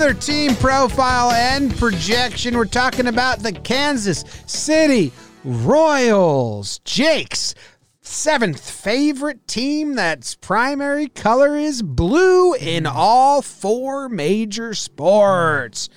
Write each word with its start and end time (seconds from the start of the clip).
Another 0.00 0.18
team 0.18 0.56
profile 0.56 1.30
and 1.32 1.76
projection. 1.76 2.56
We're 2.56 2.64
talking 2.64 3.06
about 3.06 3.40
the 3.40 3.52
Kansas 3.52 4.24
City 4.46 5.12
Royals. 5.44 6.78
Jake's 6.86 7.54
seventh 8.00 8.70
favorite 8.70 9.46
team 9.46 9.96
that's 9.96 10.36
primary 10.36 11.06
color 11.08 11.54
is 11.54 11.82
blue 11.82 12.54
in 12.54 12.86
all 12.86 13.42
four 13.42 14.08
major 14.08 14.72
sports. 14.72 15.90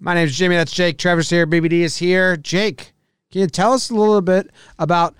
My 0.00 0.14
name 0.14 0.28
is 0.28 0.34
Jimmy. 0.34 0.56
That's 0.56 0.72
Jake. 0.72 0.96
Trevor's 0.96 1.28
here. 1.28 1.46
BBD 1.46 1.82
is 1.82 1.98
here. 1.98 2.38
Jake, 2.38 2.94
can 3.30 3.42
you 3.42 3.48
tell 3.48 3.74
us 3.74 3.90
a 3.90 3.94
little 3.94 4.22
bit 4.22 4.50
about 4.78 5.14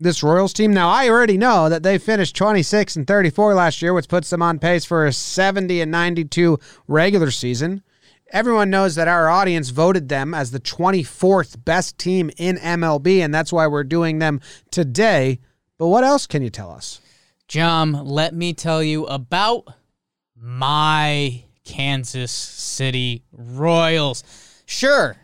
this 0.00 0.22
Royals 0.22 0.52
team? 0.52 0.72
Now, 0.72 0.88
I 0.88 1.08
already 1.08 1.36
know 1.36 1.68
that 1.68 1.82
they 1.82 1.98
finished 1.98 2.36
26 2.36 2.96
and 2.96 3.06
34 3.06 3.54
last 3.54 3.82
year, 3.82 3.92
which 3.92 4.08
puts 4.08 4.30
them 4.30 4.42
on 4.42 4.58
pace 4.58 4.84
for 4.84 5.06
a 5.06 5.12
70 5.12 5.80
and 5.80 5.90
92 5.90 6.58
regular 6.86 7.30
season. 7.30 7.82
Everyone 8.30 8.68
knows 8.68 8.94
that 8.94 9.08
our 9.08 9.28
audience 9.28 9.70
voted 9.70 10.08
them 10.08 10.34
as 10.34 10.50
the 10.50 10.60
24th 10.60 11.64
best 11.64 11.96
team 11.98 12.30
in 12.36 12.56
MLB, 12.56 13.20
and 13.20 13.34
that's 13.34 13.52
why 13.52 13.66
we're 13.66 13.84
doing 13.84 14.18
them 14.18 14.40
today. 14.70 15.40
But 15.78 15.88
what 15.88 16.04
else 16.04 16.26
can 16.26 16.42
you 16.42 16.50
tell 16.50 16.70
us? 16.70 17.00
John, 17.48 17.92
let 18.04 18.34
me 18.34 18.52
tell 18.52 18.82
you 18.82 19.06
about 19.06 19.66
my 20.36 21.44
Kansas 21.64 22.30
City 22.30 23.24
Royals. 23.32 24.22
Sure, 24.66 25.16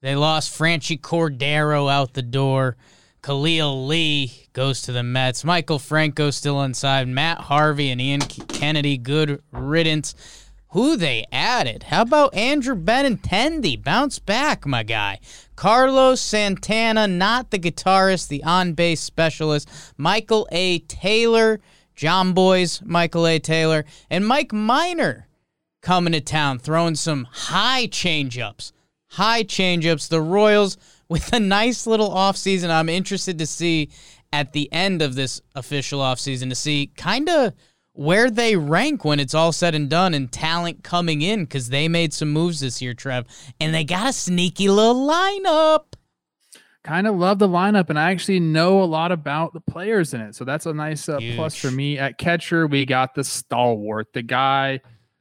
they 0.00 0.16
lost 0.16 0.58
Franchy 0.58 0.98
Cordero 0.98 1.92
out 1.92 2.14
the 2.14 2.22
door. 2.22 2.78
Khalil 3.28 3.86
Lee 3.86 4.32
goes 4.54 4.80
to 4.80 4.92
the 4.92 5.02
Mets. 5.02 5.44
Maikel 5.44 5.78
Franco 5.78 6.30
still 6.30 6.62
inside. 6.62 7.06
Matt 7.08 7.36
Harvey 7.36 7.90
and 7.90 8.00
Ian 8.00 8.22
Kennedy, 8.22 8.96
good 8.96 9.42
riddance. 9.52 10.14
Who 10.70 10.96
they 10.96 11.26
added? 11.30 11.82
How 11.82 12.00
about 12.00 12.34
Andrew 12.34 12.74
Benintendi? 12.74 13.84
Bounce 13.84 14.18
back, 14.18 14.64
my 14.64 14.82
guy. 14.82 15.20
Carlos 15.56 16.22
Santana, 16.22 17.06
not 17.06 17.50
the 17.50 17.58
guitarist, 17.58 18.28
the 18.28 18.42
on 18.44 18.72
bass 18.72 19.02
specialist. 19.02 19.68
Michael 19.98 20.48
A. 20.50 20.78
Taylor, 20.78 21.60
John 21.94 22.32
Boy's 22.32 22.80
Michael 22.82 23.26
A. 23.26 23.38
Taylor, 23.38 23.84
and 24.08 24.26
Mike 24.26 24.54
Minor 24.54 25.28
coming 25.82 26.14
to 26.14 26.22
town, 26.22 26.58
throwing 26.58 26.94
some 26.94 27.28
high 27.30 27.88
changeups. 27.88 28.72
High 29.12 29.42
changeups. 29.42 30.08
The 30.08 30.22
Royals 30.22 30.78
with 31.08 31.32
a 31.32 31.40
nice 31.40 31.86
little 31.86 32.10
offseason. 32.10 32.70
I'm 32.70 32.88
interested 32.88 33.38
to 33.38 33.46
see 33.46 33.90
at 34.32 34.52
the 34.52 34.70
end 34.72 35.02
of 35.02 35.14
this 35.14 35.40
official 35.54 36.00
offseason 36.00 36.48
to 36.50 36.54
see 36.54 36.92
kind 36.96 37.28
of 37.28 37.54
where 37.92 38.30
they 38.30 38.54
rank 38.54 39.04
when 39.04 39.18
it's 39.18 39.34
all 39.34 39.50
said 39.50 39.74
and 39.74 39.90
done 39.90 40.14
and 40.14 40.30
talent 40.30 40.84
coming 40.84 41.20
in 41.20 41.44
because 41.44 41.70
they 41.70 41.88
made 41.88 42.12
some 42.12 42.30
moves 42.30 42.60
this 42.60 42.80
year, 42.80 42.94
Trev, 42.94 43.26
and 43.60 43.74
they 43.74 43.84
got 43.84 44.08
a 44.08 44.12
sneaky 44.12 44.68
little 44.68 45.08
lineup. 45.08 45.84
Kind 46.84 47.08
of 47.08 47.16
love 47.16 47.40
the 47.40 47.48
lineup, 47.48 47.90
and 47.90 47.98
I 47.98 48.12
actually 48.12 48.38
know 48.38 48.82
a 48.82 48.84
lot 48.84 49.10
about 49.10 49.52
the 49.52 49.60
players 49.60 50.14
in 50.14 50.20
it. 50.20 50.36
So 50.36 50.44
that's 50.44 50.64
a 50.64 50.72
nice 50.72 51.08
uh, 51.08 51.18
plus 51.34 51.56
for 51.56 51.72
me. 51.72 51.98
At 51.98 52.18
catcher, 52.18 52.66
we 52.66 52.86
got 52.86 53.14
the 53.14 53.24
stalwart, 53.24 54.12
the 54.12 54.22
guy 54.22 54.80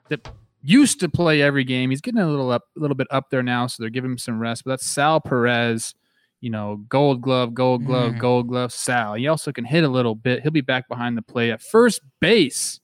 that 0.10 0.30
used 0.68 1.00
to 1.00 1.10
play 1.10 1.42
every 1.42 1.64
game. 1.64 1.90
He's 1.90 2.02
getting 2.02 2.20
a 2.22 2.28
little 2.30 2.52
up, 2.52 2.64
a 2.76 2.80
little 2.80 2.96
bit 2.96 3.08
up 3.10 3.30
there 3.30 3.44
now, 3.44 3.68
so 3.68 3.82
they're 3.82 3.90
giving 3.90 4.12
him 4.12 4.18
some 4.18 4.40
rest. 4.40 4.64
But 4.66 4.72
that's 4.72 4.86
Sal 4.86 5.20
Perez. 5.22 5.94
You 6.42 6.52
know, 6.52 6.84
Gold 6.88 7.22
Glove, 7.22 7.54
Gold 7.56 7.86
Glove, 7.86 8.14
Mm. 8.14 8.20
Gold 8.20 8.48
Glove. 8.48 8.72
Sal. 8.72 9.16
He 9.16 9.28
also 9.28 9.52
can 9.52 9.66
hit 9.66 9.84
a 9.84 9.88
little 9.90 10.14
bit. 10.14 10.44
He'll 10.44 10.52
be 10.52 10.62
back 10.62 10.88
behind 10.88 11.18
the 11.18 11.24
plate 11.24 11.50
at 11.52 11.62
first 11.64 12.02
base. 12.20 12.80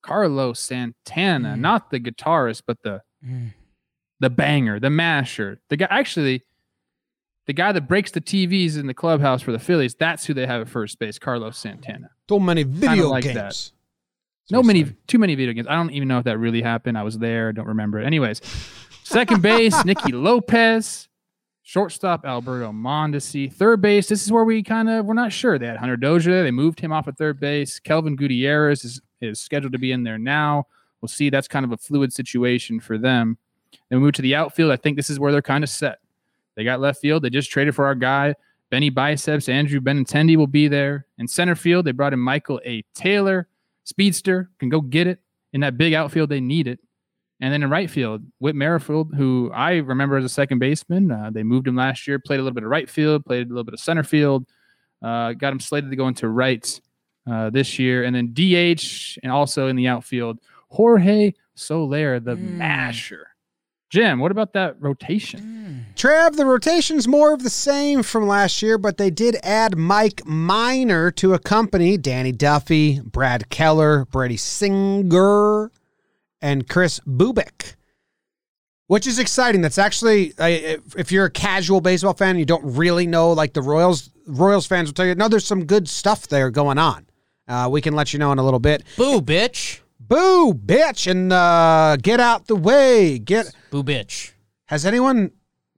Carlos 0.00 0.58
Santana, 0.60 1.54
Mm. 1.54 1.60
not 1.60 1.90
the 1.90 2.00
guitarist, 2.00 2.62
but 2.66 2.82
the 2.82 3.02
Mm. 3.26 3.52
the 4.20 4.30
banger, 4.30 4.80
the 4.80 4.90
masher, 4.90 5.60
the 5.68 5.76
guy 5.76 5.86
actually. 5.90 6.44
The 7.46 7.52
guy 7.54 7.72
that 7.72 7.88
breaks 7.88 8.10
the 8.10 8.20
TVs 8.20 8.76
in 8.76 8.86
the 8.88 8.92
clubhouse 8.94 9.40
for 9.40 9.52
the 9.52 9.58
Phillies, 9.58 9.94
that's 9.94 10.26
who 10.26 10.34
they 10.34 10.44
have 10.46 10.60
at 10.60 10.68
first 10.68 10.98
base, 10.98 11.18
Carlos 11.18 11.56
Santana. 11.56 12.10
So 12.28 12.38
many 12.38 12.62
video 12.62 13.08
like 13.08 13.24
games. 13.24 13.34
that. 13.36 13.70
No 14.50 14.62
many, 14.62 14.84
too 15.06 15.18
many 15.18 15.34
video 15.34 15.52
games. 15.52 15.66
I 15.68 15.74
don't 15.74 15.90
even 15.90 16.08
know 16.08 16.18
if 16.18 16.24
that 16.24 16.38
really 16.38 16.62
happened. 16.62 16.96
I 16.96 17.02
was 17.02 17.18
there. 17.18 17.52
Don't 17.52 17.66
remember 17.66 18.00
it. 18.00 18.06
Anyways, 18.06 18.40
second 19.04 19.42
base, 19.42 19.84
Nicky 19.84 20.12
Lopez. 20.12 21.08
Shortstop, 21.62 22.24
Alberto 22.24 22.72
Mondesi. 22.72 23.52
Third 23.52 23.82
base, 23.82 24.08
this 24.08 24.24
is 24.24 24.32
where 24.32 24.44
we 24.44 24.62
kind 24.62 24.88
of, 24.88 25.04
we're 25.04 25.12
not 25.12 25.34
sure. 25.34 25.58
They 25.58 25.66
had 25.66 25.76
Hunter 25.76 25.98
Dozier. 25.98 26.32
there. 26.32 26.42
They 26.44 26.50
moved 26.50 26.80
him 26.80 26.92
off 26.92 27.06
at 27.08 27.18
third 27.18 27.38
base. 27.38 27.78
Kelvin 27.78 28.16
Gutierrez 28.16 28.86
is, 28.86 29.02
is 29.20 29.38
scheduled 29.38 29.72
to 29.72 29.78
be 29.78 29.92
in 29.92 30.02
there 30.02 30.16
now. 30.16 30.66
We'll 31.02 31.10
see. 31.10 31.28
That's 31.28 31.46
kind 31.46 31.66
of 31.66 31.72
a 31.72 31.76
fluid 31.76 32.14
situation 32.14 32.80
for 32.80 32.96
them. 32.96 33.36
Then 33.90 33.98
we 33.98 34.04
move 34.06 34.14
to 34.14 34.22
the 34.22 34.34
outfield. 34.34 34.70
I 34.70 34.76
think 34.76 34.96
this 34.96 35.10
is 35.10 35.20
where 35.20 35.30
they're 35.30 35.42
kind 35.42 35.62
of 35.62 35.68
set. 35.68 35.98
They 36.54 36.64
got 36.64 36.80
left 36.80 37.02
field. 37.02 37.22
They 37.22 37.28
just 37.28 37.50
traded 37.50 37.74
for 37.74 37.84
our 37.84 37.94
guy, 37.94 38.34
Benny 38.70 38.88
Biceps. 38.88 39.50
Andrew 39.50 39.80
Benintendi 39.80 40.36
will 40.38 40.46
be 40.46 40.68
there. 40.68 41.04
In 41.18 41.28
center 41.28 41.54
field, 41.54 41.84
they 41.84 41.92
brought 41.92 42.14
in 42.14 42.18
Michael 42.18 42.62
A. 42.64 42.82
Taylor 42.94 43.46
speedster, 43.88 44.50
can 44.58 44.68
go 44.68 44.80
get 44.80 45.06
it. 45.06 45.20
In 45.52 45.62
that 45.62 45.78
big 45.78 45.94
outfield, 45.94 46.28
they 46.28 46.40
need 46.40 46.68
it. 46.68 46.78
And 47.40 47.52
then 47.52 47.62
in 47.62 47.70
right 47.70 47.88
field, 47.88 48.22
Whit 48.40 48.54
Merrifield, 48.56 49.14
who 49.16 49.50
I 49.54 49.76
remember 49.76 50.16
as 50.16 50.24
a 50.24 50.28
second 50.28 50.58
baseman, 50.58 51.10
uh, 51.10 51.30
they 51.32 51.42
moved 51.42 51.66
him 51.68 51.76
last 51.76 52.06
year, 52.06 52.18
played 52.18 52.40
a 52.40 52.42
little 52.42 52.54
bit 52.54 52.64
of 52.64 52.70
right 52.70 52.90
field, 52.90 53.24
played 53.24 53.46
a 53.46 53.48
little 53.50 53.64
bit 53.64 53.74
of 53.74 53.80
center 53.80 54.02
field, 54.02 54.44
uh, 55.02 55.32
got 55.32 55.52
him 55.52 55.60
slated 55.60 55.90
to 55.90 55.96
go 55.96 56.08
into 56.08 56.28
right 56.28 56.80
uh, 57.30 57.48
this 57.50 57.78
year. 57.78 58.04
And 58.04 58.14
then 58.14 58.32
DH 58.34 59.18
and 59.22 59.30
also 59.32 59.68
in 59.68 59.76
the 59.76 59.86
outfield, 59.88 60.38
Jorge 60.70 61.32
Soler, 61.54 62.18
the 62.20 62.36
Mm. 62.36 62.56
masher. 62.58 63.28
Jim, 63.90 64.18
what 64.18 64.30
about 64.30 64.52
that 64.52 64.76
rotation? 64.80 65.86
Trav, 65.94 66.36
the 66.36 66.44
rotation's 66.44 67.08
more 67.08 67.32
of 67.32 67.42
the 67.42 67.50
same 67.50 68.02
from 68.02 68.26
last 68.26 68.60
year, 68.62 68.76
but 68.76 68.98
they 68.98 69.10
did 69.10 69.36
add 69.42 69.78
Mike 69.78 70.26
Minor 70.26 71.10
to 71.12 71.32
accompany 71.32 71.96
Danny 71.96 72.30
Duffy, 72.30 73.00
Brad 73.00 73.48
Keller, 73.48 74.04
Brady 74.06 74.36
Singer, 74.36 75.72
and 76.42 76.68
Kris 76.68 77.00
Bubic. 77.00 77.74
Which 78.88 79.06
is 79.06 79.18
exciting. 79.18 79.60
That's 79.60 79.76
actually, 79.76 80.32
if 80.38 80.96
if 80.96 81.12
you're 81.12 81.26
a 81.26 81.30
casual 81.30 81.80
baseball 81.82 82.14
fan, 82.14 82.38
you 82.38 82.46
don't 82.46 82.64
really 82.64 83.06
know 83.06 83.32
like 83.32 83.52
the 83.52 83.60
Royals. 83.60 84.10
Royals 84.26 84.66
fans 84.66 84.88
will 84.88 84.94
tell 84.94 85.06
you, 85.06 85.14
no, 85.14 85.28
there's 85.28 85.46
some 85.46 85.64
good 85.66 85.88
stuff 85.88 86.28
there 86.28 86.50
going 86.50 86.78
on. 86.78 87.06
Uh, 87.46 87.68
we 87.70 87.80
can 87.80 87.94
let 87.94 88.12
you 88.12 88.18
know 88.18 88.32
in 88.32 88.38
a 88.38 88.44
little 88.44 88.60
bit. 88.60 88.84
Boo, 88.96 89.20
bitch. 89.20 89.80
Boo, 90.08 90.54
bitch, 90.54 91.10
and 91.10 91.32
uh, 91.32 91.96
get 92.00 92.18
out 92.18 92.46
the 92.46 92.56
way. 92.56 93.18
Get. 93.18 93.54
Boo, 93.70 93.84
bitch. 93.84 94.32
Has 94.66 94.86
anyone 94.86 95.32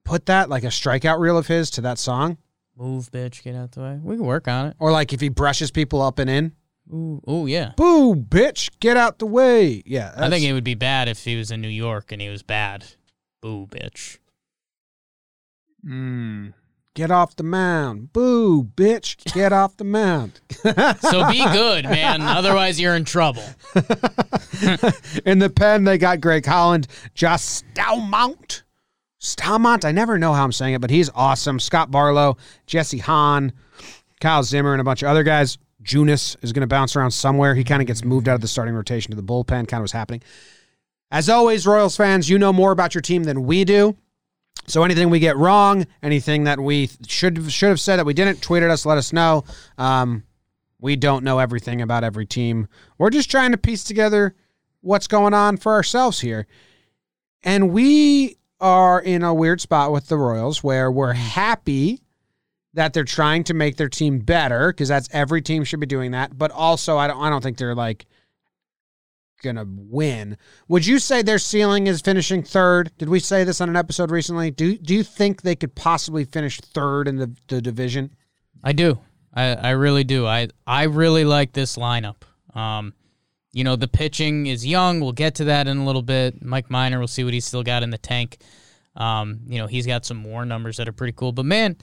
put 0.05 0.27
that 0.27 0.49
like 0.49 0.63
a 0.63 0.69
strikeout 0.69 1.19
reel 1.19 1.37
of 1.37 1.49
his 1.49 1.71
to 1.73 1.81
that 1.81 1.99
song? 1.99 2.39
Move, 2.77 3.11
bitch. 3.11 3.43
Get 3.43 3.55
out 3.55 3.73
the 3.73 3.81
way. 3.81 4.01
We 4.03 4.17
can 4.17 4.25
work 4.25 4.49
on 4.49 4.67
it. 4.67 4.77
Or 4.79 4.93
like 4.93 5.13
if 5.13 5.21
he 5.21 5.29
brushes 5.29 5.71
people 5.71 6.01
up 6.01 6.19
and 6.19 6.31
in? 6.31 6.53
Ooh, 6.93 7.21
ooh, 7.29 7.47
yeah. 7.47 7.73
Boo, 7.77 8.15
bitch, 8.17 8.71
get 8.81 8.97
out 8.97 9.19
the 9.19 9.27
way. 9.27 9.83
Yeah. 9.85 10.13
I 10.17 10.29
think 10.29 10.45
it 10.45 10.53
would 10.53 10.65
be 10.65 10.75
bad 10.75 11.09
if 11.09 11.23
he 11.25 11.37
was 11.37 11.51
in 11.51 11.61
New 11.61 11.69
York 11.69 12.11
and 12.11 12.21
he 12.21 12.29
was 12.29 12.43
bad. 12.43 12.85
Boo, 13.43 13.67
bitch. 13.67 14.19
Mm. 15.87 16.55
Get 16.95 17.11
off 17.11 17.37
the 17.37 17.43
mound. 17.43 18.13
Boo, 18.13 18.65
bitch, 18.65 19.33
get 19.33 19.53
off 19.53 19.77
the 19.77 19.85
mound. 19.85 20.41
So 21.01 21.29
be 21.31 21.43
good, 21.53 21.85
man. 21.85 22.21
Otherwise, 22.21 22.81
you're 22.81 22.95
in 22.95 23.05
trouble. 23.05 23.45
in 25.25 25.39
the 25.39 25.53
pen, 25.55 25.85
they 25.85 25.99
got 25.99 26.21
Greg 26.21 26.45
Holland, 26.45 26.87
Josh 27.15 27.43
Stalmont. 27.43 28.65
Stalmont, 29.19 29.85
I 29.85 29.93
never 29.93 30.19
know 30.19 30.33
how 30.33 30.45
I'm 30.45 30.53
saying 30.53 30.75
it, 30.75 30.81
but 30.81 30.91
he's 30.91 31.11
awesome. 31.15 31.61
Scott 31.61 31.91
Barlow, 31.91 32.37
Jesse 32.67 32.99
Hahn, 32.99 33.53
Kyle 34.21 34.43
Zimmer, 34.43 34.73
and 34.73 34.81
a 34.81 34.85
bunch 34.85 35.03
of 35.03 35.09
other 35.09 35.23
guys. 35.23 35.59
Junis 35.83 36.37
is 36.43 36.53
going 36.53 36.61
to 36.61 36.67
bounce 36.67 36.95
around 36.95 37.11
somewhere. 37.11 37.55
He 37.55 37.65
kind 37.65 37.81
of 37.81 37.87
gets 37.87 38.05
moved 38.05 38.29
out 38.29 38.35
of 38.35 38.41
the 38.43 38.49
starting 38.49 38.75
rotation 38.75 39.11
to 39.11 39.17
the 39.17 39.23
bullpen, 39.23 39.67
kind 39.67 39.75
of 39.75 39.83
was 39.83 39.93
happening. 39.93 40.23
As 41.11 41.29
always, 41.29 41.67
Royals 41.67 41.97
fans, 41.97 42.29
you 42.29 42.39
know 42.39 42.53
more 42.53 42.71
about 42.71 42.95
your 42.95 43.03
team 43.03 43.25
than 43.25 43.45
we 43.45 43.65
do. 43.65 43.97
So 44.67 44.85
anything 44.85 45.11
we 45.11 45.19
get 45.19 45.37
wrong, 45.37 45.87
anything 46.03 46.45
that 46.45 46.61
we 46.61 46.91
should 47.07 47.51
should 47.51 47.71
have 47.71 47.81
said 47.81 47.97
that 47.97 48.07
we 48.07 48.15
didn't, 48.15 48.41
tweet 48.41 48.63
at 48.63 48.71
us, 48.71 48.87
let 48.87 48.99
us 48.99 49.13
know. 49.13 49.45
Um, 49.79 50.25
we 50.81 50.97
don't 50.97 51.25
know 51.25 51.39
everything 51.39 51.83
about 51.83 52.05
every 52.05 52.27
team. 52.27 52.69
We're 52.97 53.11
just 53.11 53.31
trying 53.31 53.51
to 53.53 53.59
piece 53.59 53.85
together 53.85 54.35
what's 54.81 55.07
going 55.07 55.35
on 55.35 55.57
for 55.57 55.73
ourselves 55.73 56.21
here. 56.21 56.47
And 57.43 57.73
we 57.73 58.37
are 58.61 59.01
in 59.01 59.23
a 59.23 59.35
weird 59.35 59.61
spot 59.61 59.93
with 59.93 60.09
the 60.09 60.17
Royals 60.17 60.63
where 60.63 60.91
we're 60.91 61.15
happy 61.15 62.01
that 62.75 62.93
they're 62.93 63.05
trying 63.05 63.43
to 63.45 63.55
make 63.55 63.77
their 63.77 63.89
team 63.89 64.21
better 64.21 64.73
because 64.73 64.89
that's 64.89 65.09
every 65.13 65.43
team 65.43 65.65
should 65.65 65.81
be 65.81 65.87
doing 65.87 66.13
that. 66.13 66.39
But 66.39 66.51
also, 66.51 66.97
I 66.97 67.09
don't 67.09 67.21
I 67.21 67.29
don't 67.29 67.43
think 67.43 67.57
they're 67.57 67.75
like 67.75 68.07
gonna 69.43 69.67
win. 69.67 70.37
Would 70.69 70.87
you 70.87 70.99
say 70.99 71.23
their 71.23 71.39
ceiling 71.39 71.87
is 71.87 72.01
finishing 72.01 72.43
third? 72.43 72.91
Did 72.99 73.09
we 73.09 73.21
say 73.21 73.45
this 73.45 73.61
on 73.61 73.69
an 73.69 73.77
episode 73.77 74.11
recently? 74.11 74.51
Do 74.51 74.77
do 74.77 74.95
you 74.95 75.03
think 75.03 75.43
they 75.43 75.57
could 75.57 75.75
possibly 75.75 76.25
finish 76.25 76.61
third 76.61 77.09
in 77.09 77.17
the, 77.17 77.35
the 77.49 77.61
division? 77.61 78.15
I 78.63 78.73
do. 78.73 78.99
I, 79.33 79.55
I 79.55 79.71
really 79.71 80.05
do. 80.05 80.27
I 80.27 80.49
I 80.67 80.85
really 80.85 81.25
like 81.25 81.53
this 81.53 81.77
lineup. 81.77 82.23
Um, 82.55 82.95
you 83.53 83.65
know, 83.65 83.77
the 83.77 83.89
pitching 83.89 84.47
is 84.47 84.67
young. 84.67 85.01
We'll 85.01 85.13
get 85.13 85.37
to 85.37 85.45
that 85.45 85.67
in 85.67 85.79
a 85.79 85.85
little 85.85 86.03
bit. 86.03 86.43
Mike 86.43 86.71
Minor, 86.71 86.99
we'll 86.99 87.09
see 87.09 87.25
what 87.25 87.35
he's 87.35 87.45
still 87.45 87.63
got 87.63 87.83
in 87.83 87.91
the 87.91 87.99
tank. 87.99 88.39
Um, 88.97 89.41
you 89.47 89.59
know, 89.59 89.67
he's 89.67 89.87
got 89.87 90.05
some 90.05 90.17
more 90.17 90.45
numbers 90.45 90.77
that 90.77 90.89
are 90.89 90.93
pretty 90.93 91.13
cool. 91.13 91.33
But 91.33 91.47
man, 91.47 91.77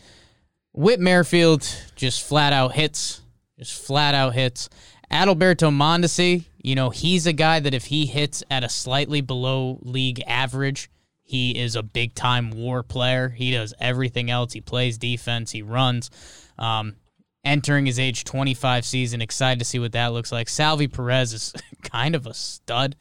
Whit 0.74 1.00
Merrifield 1.00 1.68
just 1.96 2.24
flat 2.28 2.54
out 2.54 2.74
hits, 2.74 3.22
just 3.58 3.86
flat 3.86 4.14
out 4.14 4.34
hits. 4.34 4.70
Adalberto 5.12 5.72
Mondesi, 5.72 6.46
you 6.62 6.76
know, 6.76 6.90
he's 6.90 7.26
a 7.28 7.34
guy 7.34 7.60
that 7.60 7.74
if 7.74 7.86
he 7.86 8.06
hits 8.06 8.44
at 8.52 8.64
a 8.64 8.70
slightly 8.70 9.22
below 9.22 9.80
league 9.82 10.22
average, 10.28 10.90
he 11.24 11.58
is 11.58 11.76
a 11.76 11.84
big 11.84 12.14
time 12.14 12.52
WAR 12.52 12.84
player. 12.84 13.30
He 13.30 13.52
does 13.52 13.74
everything 13.80 14.30
else. 14.30 14.54
He 14.54 14.62
plays 14.62 14.98
defense, 14.98 15.52
he 15.52 15.62
runs. 15.62 16.10
Um, 16.58 16.96
entering 17.44 17.86
his 17.86 18.00
age 18.00 18.26
25 18.26 18.86
season, 18.86 19.22
excited 19.22 19.60
to 19.60 19.66
see 19.66 19.80
what 19.80 19.94
that 19.94 20.12
looks 20.12 20.32
like. 20.32 20.50
Salvi 20.50 20.88
Perez 20.88 21.34
is 21.34 21.54
kind 21.84 22.16
of 22.16 22.26
a 22.26 22.34
stud. 22.34 22.96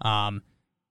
Um, 0.00 0.42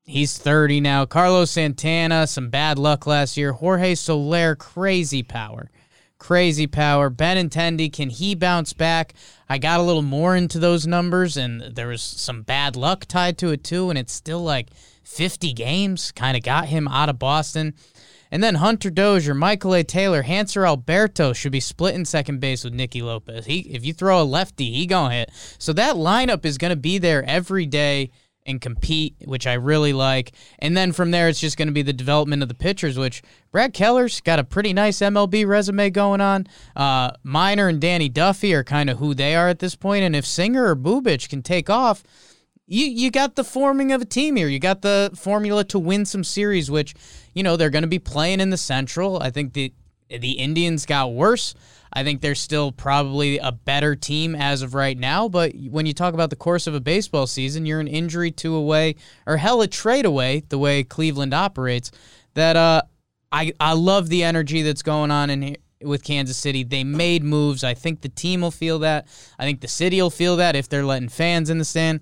he's 0.04 0.38
30 0.38 0.82
now. 0.82 1.06
Carlos 1.06 1.50
Santana, 1.50 2.28
some 2.28 2.50
bad 2.50 2.78
luck 2.78 3.08
last 3.08 3.38
year. 3.38 3.54
Jorge 3.54 3.96
Soler, 3.96 4.56
crazy 4.56 5.24
power 5.24 5.72
crazy 6.20 6.68
power. 6.68 7.10
Benintendi, 7.10 7.92
can 7.92 8.10
he 8.10 8.36
bounce 8.36 8.74
back? 8.74 9.14
I 9.48 9.58
got 9.58 9.80
a 9.80 9.84
little 9.84 10.04
more 10.04 10.36
into 10.36 10.60
those 10.60 10.86
numbers, 10.86 11.38
and 11.38 11.62
there 11.76 11.88
was 11.88 12.02
some 12.02 12.44
bad 12.44 12.76
luck 12.76 13.06
tied 13.06 13.38
to 13.40 13.50
it 13.50 13.64
too, 13.64 13.90
and 13.90 13.98
it's 13.98 14.14
still 14.14 14.44
like 14.44 14.70
50 15.04 15.54
games, 15.54 16.12
kind 16.12 16.38
of 16.38 16.44
got 16.44 16.68
him 16.68 16.88
out 16.88 17.10
of 17.10 17.18
Boston. 17.18 17.74
And 18.32 18.44
then 18.44 18.56
Hunter 18.56 18.92
Dozier, 18.92 19.34
Michael 19.34 19.74
A. 19.74 19.84
Taylor, 19.84 20.22
Hanser 20.22 20.68
Alberto 20.68 21.34
should 21.34 21.52
be 21.52 21.60
split 21.60 21.96
in 21.96 22.06
second 22.06 22.40
base 22.40 22.64
with 22.64 22.74
Nicky 22.74 23.02
Lopez. 23.02 23.48
He, 23.48 23.62
if 23.62 23.84
you 23.84 23.92
throw 23.92 24.22
a 24.22 24.24
lefty, 24.24 24.72
he 24.72 24.86
gonna 24.86 25.16
hit. 25.16 25.32
So 25.58 25.74
that 25.74 25.96
lineup 25.96 26.46
is 26.46 26.60
gonna 26.60 26.76
be 26.76 27.00
there 27.00 27.24
every 27.24 27.66
day 27.66 28.12
and 28.46 28.60
compete, 28.62 29.16
which 29.26 29.46
I 29.46 29.54
really 29.54 29.94
like. 29.94 30.32
And 30.60 30.76
then 30.76 30.92
from 30.92 31.12
there, 31.12 31.30
it's 31.30 31.40
just 31.40 31.58
going 31.58 31.68
to 31.68 31.74
be 31.74 31.82
the 31.82 31.94
development 31.94 32.42
of 32.42 32.50
the 32.50 32.56
pitchers, 32.56 32.98
which 32.98 33.22
Brad 33.52 33.74
Keller's 33.74 34.22
got 34.22 34.40
a 34.40 34.44
pretty 34.44 34.74
nice 34.74 35.00
MLB 35.00 35.48
resume 35.48 35.90
going 35.90 36.22
on. 36.22 36.48
Uh, 36.76 37.12
Minor 37.24 37.68
and 37.68 37.80
Danny 37.80 38.10
Duffy 38.10 38.54
are 38.54 38.64
kind 38.64 38.90
of 38.90 38.98
who 38.98 39.14
they 39.14 39.36
are 39.36 39.50
at 39.50 39.60
this 39.60 39.76
point, 39.76 40.04
and 40.04 40.16
if 40.16 40.26
Singer 40.26 40.68
or 40.68 40.76
Bubic 40.76 41.30
can 41.30 41.42
take 41.42 41.70
off, 41.70 42.04
you 42.70 42.86
you 42.86 43.10
got 43.10 43.36
the 43.36 43.44
forming 43.44 43.92
of 43.92 44.02
a 44.02 44.06
team 44.06 44.36
here. 44.36 44.48
You 44.48 44.60
got 44.60 44.84
the 44.84 45.12
formula 45.16 45.64
to 45.66 45.80
win 45.80 46.06
some 46.06 46.24
series, 46.24 46.70
which 46.70 46.94
you 47.34 47.42
know 47.42 47.58
they're 47.58 47.72
going 47.72 47.84
to 47.84 47.88
be 47.88 48.00
playing 48.00 48.40
in 48.40 48.52
the 48.52 48.58
Central. 48.58 49.22
I 49.22 49.32
think 49.32 49.54
the 49.54 49.74
the 50.08 50.34
Indians 50.34 50.86
got 50.86 51.14
worse. 51.14 51.56
I 51.92 52.04
think 52.04 52.22
they're 52.22 52.36
still 52.36 52.72
probably 52.72 53.38
a 53.40 53.52
better 53.52 53.96
team 53.96 54.36
as 54.36 54.62
of 54.62 54.74
right 54.74 54.98
now. 54.98 55.28
But 55.28 55.54
when 55.70 55.86
you 55.86 55.94
talk 55.94 56.14
about 56.14 56.30
the 56.30 56.36
course 56.36 56.68
of 56.68 56.76
a 56.76 56.80
baseball 56.80 57.28
season, 57.28 57.66
you're 57.66 57.80
an 57.80 57.88
injury 57.88 58.32
two 58.32 58.56
away, 58.56 58.96
or 59.26 59.38
hell, 59.38 59.62
a 59.62 59.68
trade 59.68 60.06
away, 60.06 60.44
the 60.50 60.58
way 60.58 60.84
Cleveland 60.84 61.34
operates. 61.34 61.92
That 62.36 62.56
uh, 62.56 62.84
I 63.32 63.54
I 63.60 63.74
love 63.74 64.10
the 64.10 64.24
energy 64.24 64.62
that's 64.62 64.84
going 64.84 65.12
on 65.12 65.30
in 65.30 65.42
here 65.42 65.56
with 65.82 66.04
Kansas 66.04 66.38
City. 66.38 66.64
They 66.64 66.84
made 66.84 67.24
moves. 67.24 67.64
I 67.64 67.74
think 67.74 68.02
the 68.02 68.10
team 68.10 68.42
will 68.42 68.52
feel 68.52 68.80
that. 68.80 69.08
I 69.38 69.46
think 69.46 69.62
the 69.62 69.68
city 69.68 70.02
will 70.02 70.10
feel 70.10 70.36
that 70.38 70.56
if 70.56 70.68
they're 70.68 70.86
letting 70.86 71.10
fans 71.10 71.50
in 71.50 71.58
the 71.58 71.66
stand. 71.66 72.02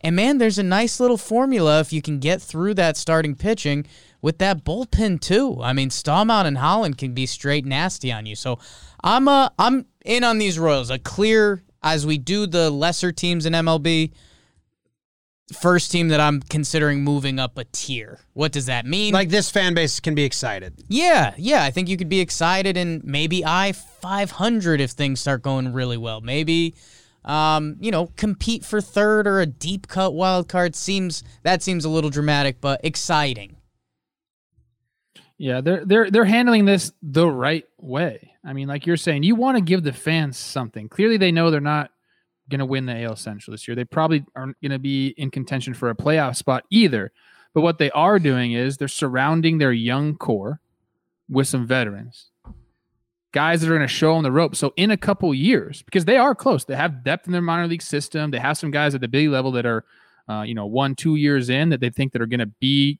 And 0.00 0.14
man, 0.14 0.38
there's 0.38 0.58
a 0.58 0.62
nice 0.62 1.00
little 1.00 1.16
formula 1.16 1.80
if 1.80 1.92
you 1.92 2.00
can 2.00 2.20
get 2.20 2.40
through 2.40 2.74
that 2.74 2.96
starting 2.96 3.34
pitching 3.34 3.86
with 4.20 4.38
that 4.38 4.64
bullpen 4.64 5.20
too. 5.20 5.58
I 5.62 5.72
mean, 5.72 5.90
Staumont 5.90 6.46
and 6.46 6.58
Holland 6.58 6.98
can 6.98 7.12
be 7.12 7.26
straight 7.26 7.64
nasty 7.64 8.12
on 8.12 8.26
you. 8.26 8.34
So 8.34 8.58
I'm 9.02 9.28
uh 9.28 9.50
I'm 9.58 9.86
in 10.04 10.24
on 10.24 10.38
these 10.38 10.58
Royals. 10.58 10.90
A 10.90 10.98
clear 10.98 11.62
as 11.82 12.06
we 12.06 12.18
do 12.18 12.46
the 12.46 12.70
lesser 12.70 13.12
teams 13.12 13.46
in 13.46 13.52
MLB. 13.52 14.12
First 15.58 15.90
team 15.90 16.08
that 16.08 16.20
I'm 16.20 16.42
considering 16.42 17.02
moving 17.02 17.38
up 17.38 17.56
a 17.56 17.64
tier. 17.64 18.20
What 18.34 18.52
does 18.52 18.66
that 18.66 18.84
mean? 18.84 19.14
Like 19.14 19.30
this 19.30 19.50
fan 19.50 19.72
base 19.72 19.98
can 19.98 20.14
be 20.14 20.24
excited. 20.24 20.74
Yeah, 20.88 21.32
yeah. 21.38 21.62
I 21.62 21.70
think 21.70 21.88
you 21.88 21.96
could 21.96 22.10
be 22.10 22.20
excited 22.20 22.76
and 22.76 23.02
maybe 23.02 23.46
I 23.46 23.72
500 23.72 24.80
if 24.82 24.90
things 24.90 25.20
start 25.20 25.40
going 25.40 25.72
really 25.72 25.96
well. 25.96 26.20
Maybe, 26.20 26.74
um, 27.24 27.76
you 27.80 27.90
know, 27.90 28.10
compete 28.16 28.62
for 28.62 28.82
third 28.82 29.26
or 29.26 29.40
a 29.40 29.46
deep 29.46 29.88
cut 29.88 30.12
wild 30.12 30.50
card 30.50 30.76
seems 30.76 31.24
that 31.44 31.62
seems 31.62 31.86
a 31.86 31.88
little 31.88 32.10
dramatic, 32.10 32.60
but 32.60 32.82
exciting. 32.84 33.57
Yeah, 35.38 35.60
they're 35.60 35.84
they're 35.84 36.10
they're 36.10 36.24
handling 36.24 36.64
this 36.64 36.92
the 37.00 37.30
right 37.30 37.64
way. 37.78 38.32
I 38.44 38.52
mean, 38.52 38.66
like 38.66 38.86
you're 38.86 38.96
saying, 38.96 39.22
you 39.22 39.36
want 39.36 39.56
to 39.56 39.62
give 39.62 39.84
the 39.84 39.92
fans 39.92 40.36
something. 40.36 40.88
Clearly, 40.88 41.16
they 41.16 41.30
know 41.30 41.50
they're 41.50 41.60
not 41.60 41.92
going 42.50 42.58
to 42.58 42.66
win 42.66 42.86
the 42.86 43.04
AL 43.04 43.16
Central 43.16 43.52
this 43.52 43.68
year. 43.68 43.74
They 43.74 43.84
probably 43.84 44.24
aren't 44.34 44.60
going 44.60 44.72
to 44.72 44.78
be 44.78 45.08
in 45.16 45.30
contention 45.30 45.74
for 45.74 45.90
a 45.90 45.94
playoff 45.94 46.36
spot 46.36 46.64
either. 46.70 47.12
But 47.54 47.60
what 47.60 47.78
they 47.78 47.90
are 47.92 48.18
doing 48.18 48.52
is 48.52 48.76
they're 48.76 48.88
surrounding 48.88 49.58
their 49.58 49.72
young 49.72 50.16
core 50.16 50.60
with 51.28 51.46
some 51.46 51.66
veterans, 51.66 52.30
guys 53.32 53.60
that 53.60 53.68
are 53.68 53.76
going 53.76 53.86
to 53.86 53.92
show 53.92 54.14
on 54.14 54.22
the 54.22 54.32
rope. 54.32 54.56
So 54.56 54.72
in 54.76 54.90
a 54.90 54.96
couple 54.96 55.32
years, 55.34 55.82
because 55.82 56.04
they 56.04 56.16
are 56.16 56.34
close, 56.34 56.64
they 56.64 56.76
have 56.76 57.04
depth 57.04 57.26
in 57.26 57.32
their 57.32 57.42
minor 57.42 57.66
league 57.66 57.82
system. 57.82 58.30
They 58.30 58.38
have 58.38 58.58
some 58.58 58.70
guys 58.70 58.94
at 58.94 59.00
the 59.00 59.08
big 59.08 59.28
level 59.28 59.52
that 59.52 59.66
are, 59.66 59.84
uh, 60.28 60.42
you 60.42 60.54
know, 60.54 60.66
one 60.66 60.94
two 60.94 61.16
years 61.16 61.48
in 61.48 61.68
that 61.68 61.80
they 61.80 61.90
think 61.90 62.12
that 62.12 62.22
are 62.22 62.26
going 62.26 62.40
to 62.40 62.46
be 62.46 62.98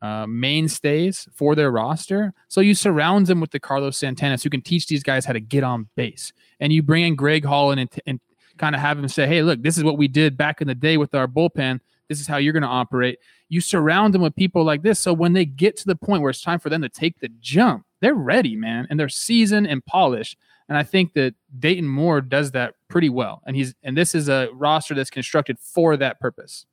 uh, 0.00 0.26
mainstays 0.28 1.28
for 1.34 1.54
their 1.54 1.70
roster. 1.70 2.32
So 2.48 2.60
you 2.60 2.74
surround 2.74 3.26
them 3.26 3.40
with 3.40 3.50
the 3.50 3.60
Carlos 3.60 3.98
Santanas 3.98 4.42
who 4.42 4.50
can 4.50 4.62
teach 4.62 4.86
these 4.86 5.02
guys 5.02 5.24
how 5.24 5.32
to 5.32 5.40
get 5.40 5.64
on 5.64 5.88
base. 5.96 6.32
And 6.60 6.72
you 6.72 6.82
bring 6.82 7.04
in 7.04 7.16
Greg 7.16 7.44
Holland 7.44 7.80
and, 7.80 7.90
and 8.06 8.20
kind 8.58 8.74
of 8.74 8.80
have 8.80 8.98
him 8.98 9.08
say, 9.08 9.26
hey, 9.26 9.42
look, 9.42 9.62
this 9.62 9.78
is 9.78 9.84
what 9.84 9.98
we 9.98 10.08
did 10.08 10.36
back 10.36 10.60
in 10.60 10.68
the 10.68 10.74
day 10.74 10.96
with 10.96 11.14
our 11.14 11.26
bullpen. 11.26 11.80
This 12.08 12.20
is 12.20 12.26
how 12.26 12.36
you're 12.36 12.52
going 12.52 12.62
to 12.62 12.68
operate. 12.68 13.18
You 13.48 13.60
surround 13.60 14.14
them 14.14 14.22
with 14.22 14.34
people 14.34 14.64
like 14.64 14.82
this. 14.82 14.98
So 14.98 15.12
when 15.12 15.32
they 15.32 15.44
get 15.44 15.76
to 15.78 15.86
the 15.86 15.96
point 15.96 16.22
where 16.22 16.30
it's 16.30 16.42
time 16.42 16.58
for 16.58 16.70
them 16.70 16.82
to 16.82 16.88
take 16.88 17.20
the 17.20 17.28
jump, 17.40 17.84
they're 18.00 18.14
ready, 18.14 18.56
man. 18.56 18.86
And 18.88 18.98
they're 18.98 19.08
seasoned 19.08 19.66
and 19.66 19.84
polished. 19.84 20.36
And 20.68 20.76
I 20.76 20.82
think 20.82 21.14
that 21.14 21.34
Dayton 21.58 21.88
Moore 21.88 22.20
does 22.20 22.50
that 22.52 22.74
pretty 22.88 23.08
well. 23.08 23.42
And 23.46 23.56
he's 23.56 23.74
and 23.82 23.96
this 23.96 24.14
is 24.14 24.28
a 24.28 24.48
roster 24.52 24.94
that's 24.94 25.10
constructed 25.10 25.58
for 25.58 25.96
that 25.96 26.20
purpose. 26.20 26.66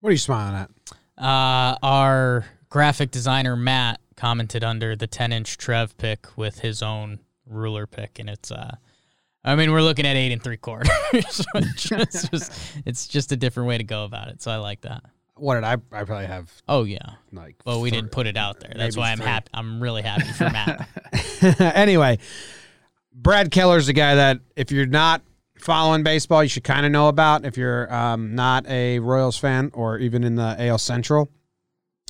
What 0.00 0.10
are 0.10 0.12
you 0.12 0.18
smiling 0.18 0.54
at? 0.54 0.70
Uh, 1.20 1.76
our 1.82 2.44
graphic 2.70 3.10
designer 3.10 3.54
Matt 3.56 4.00
commented 4.16 4.64
under 4.64 4.96
the 4.96 5.06
10 5.06 5.32
inch 5.32 5.58
Trev 5.58 5.96
pick 5.98 6.26
with 6.36 6.60
his 6.60 6.82
own 6.82 7.20
ruler 7.46 7.86
pick, 7.86 8.18
and 8.18 8.30
it's 8.30 8.50
uh, 8.50 8.76
I 9.44 9.54
mean 9.56 9.70
we're 9.72 9.82
looking 9.82 10.06
at 10.06 10.16
eight 10.16 10.32
and 10.32 10.42
three 10.42 10.56
quarters. 10.56 10.88
so 11.30 11.44
it's, 11.54 12.28
just, 12.28 12.52
it's 12.86 13.06
just 13.06 13.32
a 13.32 13.36
different 13.36 13.68
way 13.68 13.78
to 13.78 13.84
go 13.84 14.04
about 14.04 14.28
it. 14.28 14.40
So 14.42 14.50
I 14.50 14.56
like 14.56 14.80
that. 14.82 15.02
What 15.36 15.54
did 15.54 15.64
I? 15.64 15.72
I 15.72 16.04
probably 16.04 16.26
have 16.26 16.50
Oh 16.68 16.84
yeah. 16.84 16.98
like. 17.32 17.56
Well, 17.64 17.80
we 17.80 17.90
three- 17.90 17.98
didn't 17.98 18.12
put 18.12 18.26
it 18.26 18.36
out 18.36 18.60
there. 18.60 18.72
That's 18.76 18.96
why 18.96 19.10
I'm 19.10 19.18
three. 19.18 19.26
happy. 19.26 19.48
I'm 19.54 19.82
really 19.82 20.02
happy 20.02 20.30
for 20.32 20.50
Matt. 20.50 20.88
anyway, 21.60 22.18
Brad 23.14 23.50
Keller's 23.50 23.88
a 23.88 23.92
guy 23.94 24.14
that 24.16 24.40
if 24.56 24.70
you're 24.70 24.86
not 24.86 25.22
following 25.62 26.02
baseball, 26.02 26.42
you 26.42 26.48
should 26.48 26.64
kind 26.64 26.84
of 26.84 26.92
know 26.92 27.08
about. 27.08 27.44
If 27.44 27.56
you're 27.56 27.92
um, 27.92 28.34
not 28.34 28.66
a 28.68 28.98
Royals 28.98 29.36
fan 29.36 29.70
or 29.74 29.98
even 29.98 30.24
in 30.24 30.34
the 30.34 30.56
AL 30.58 30.78
Central, 30.78 31.30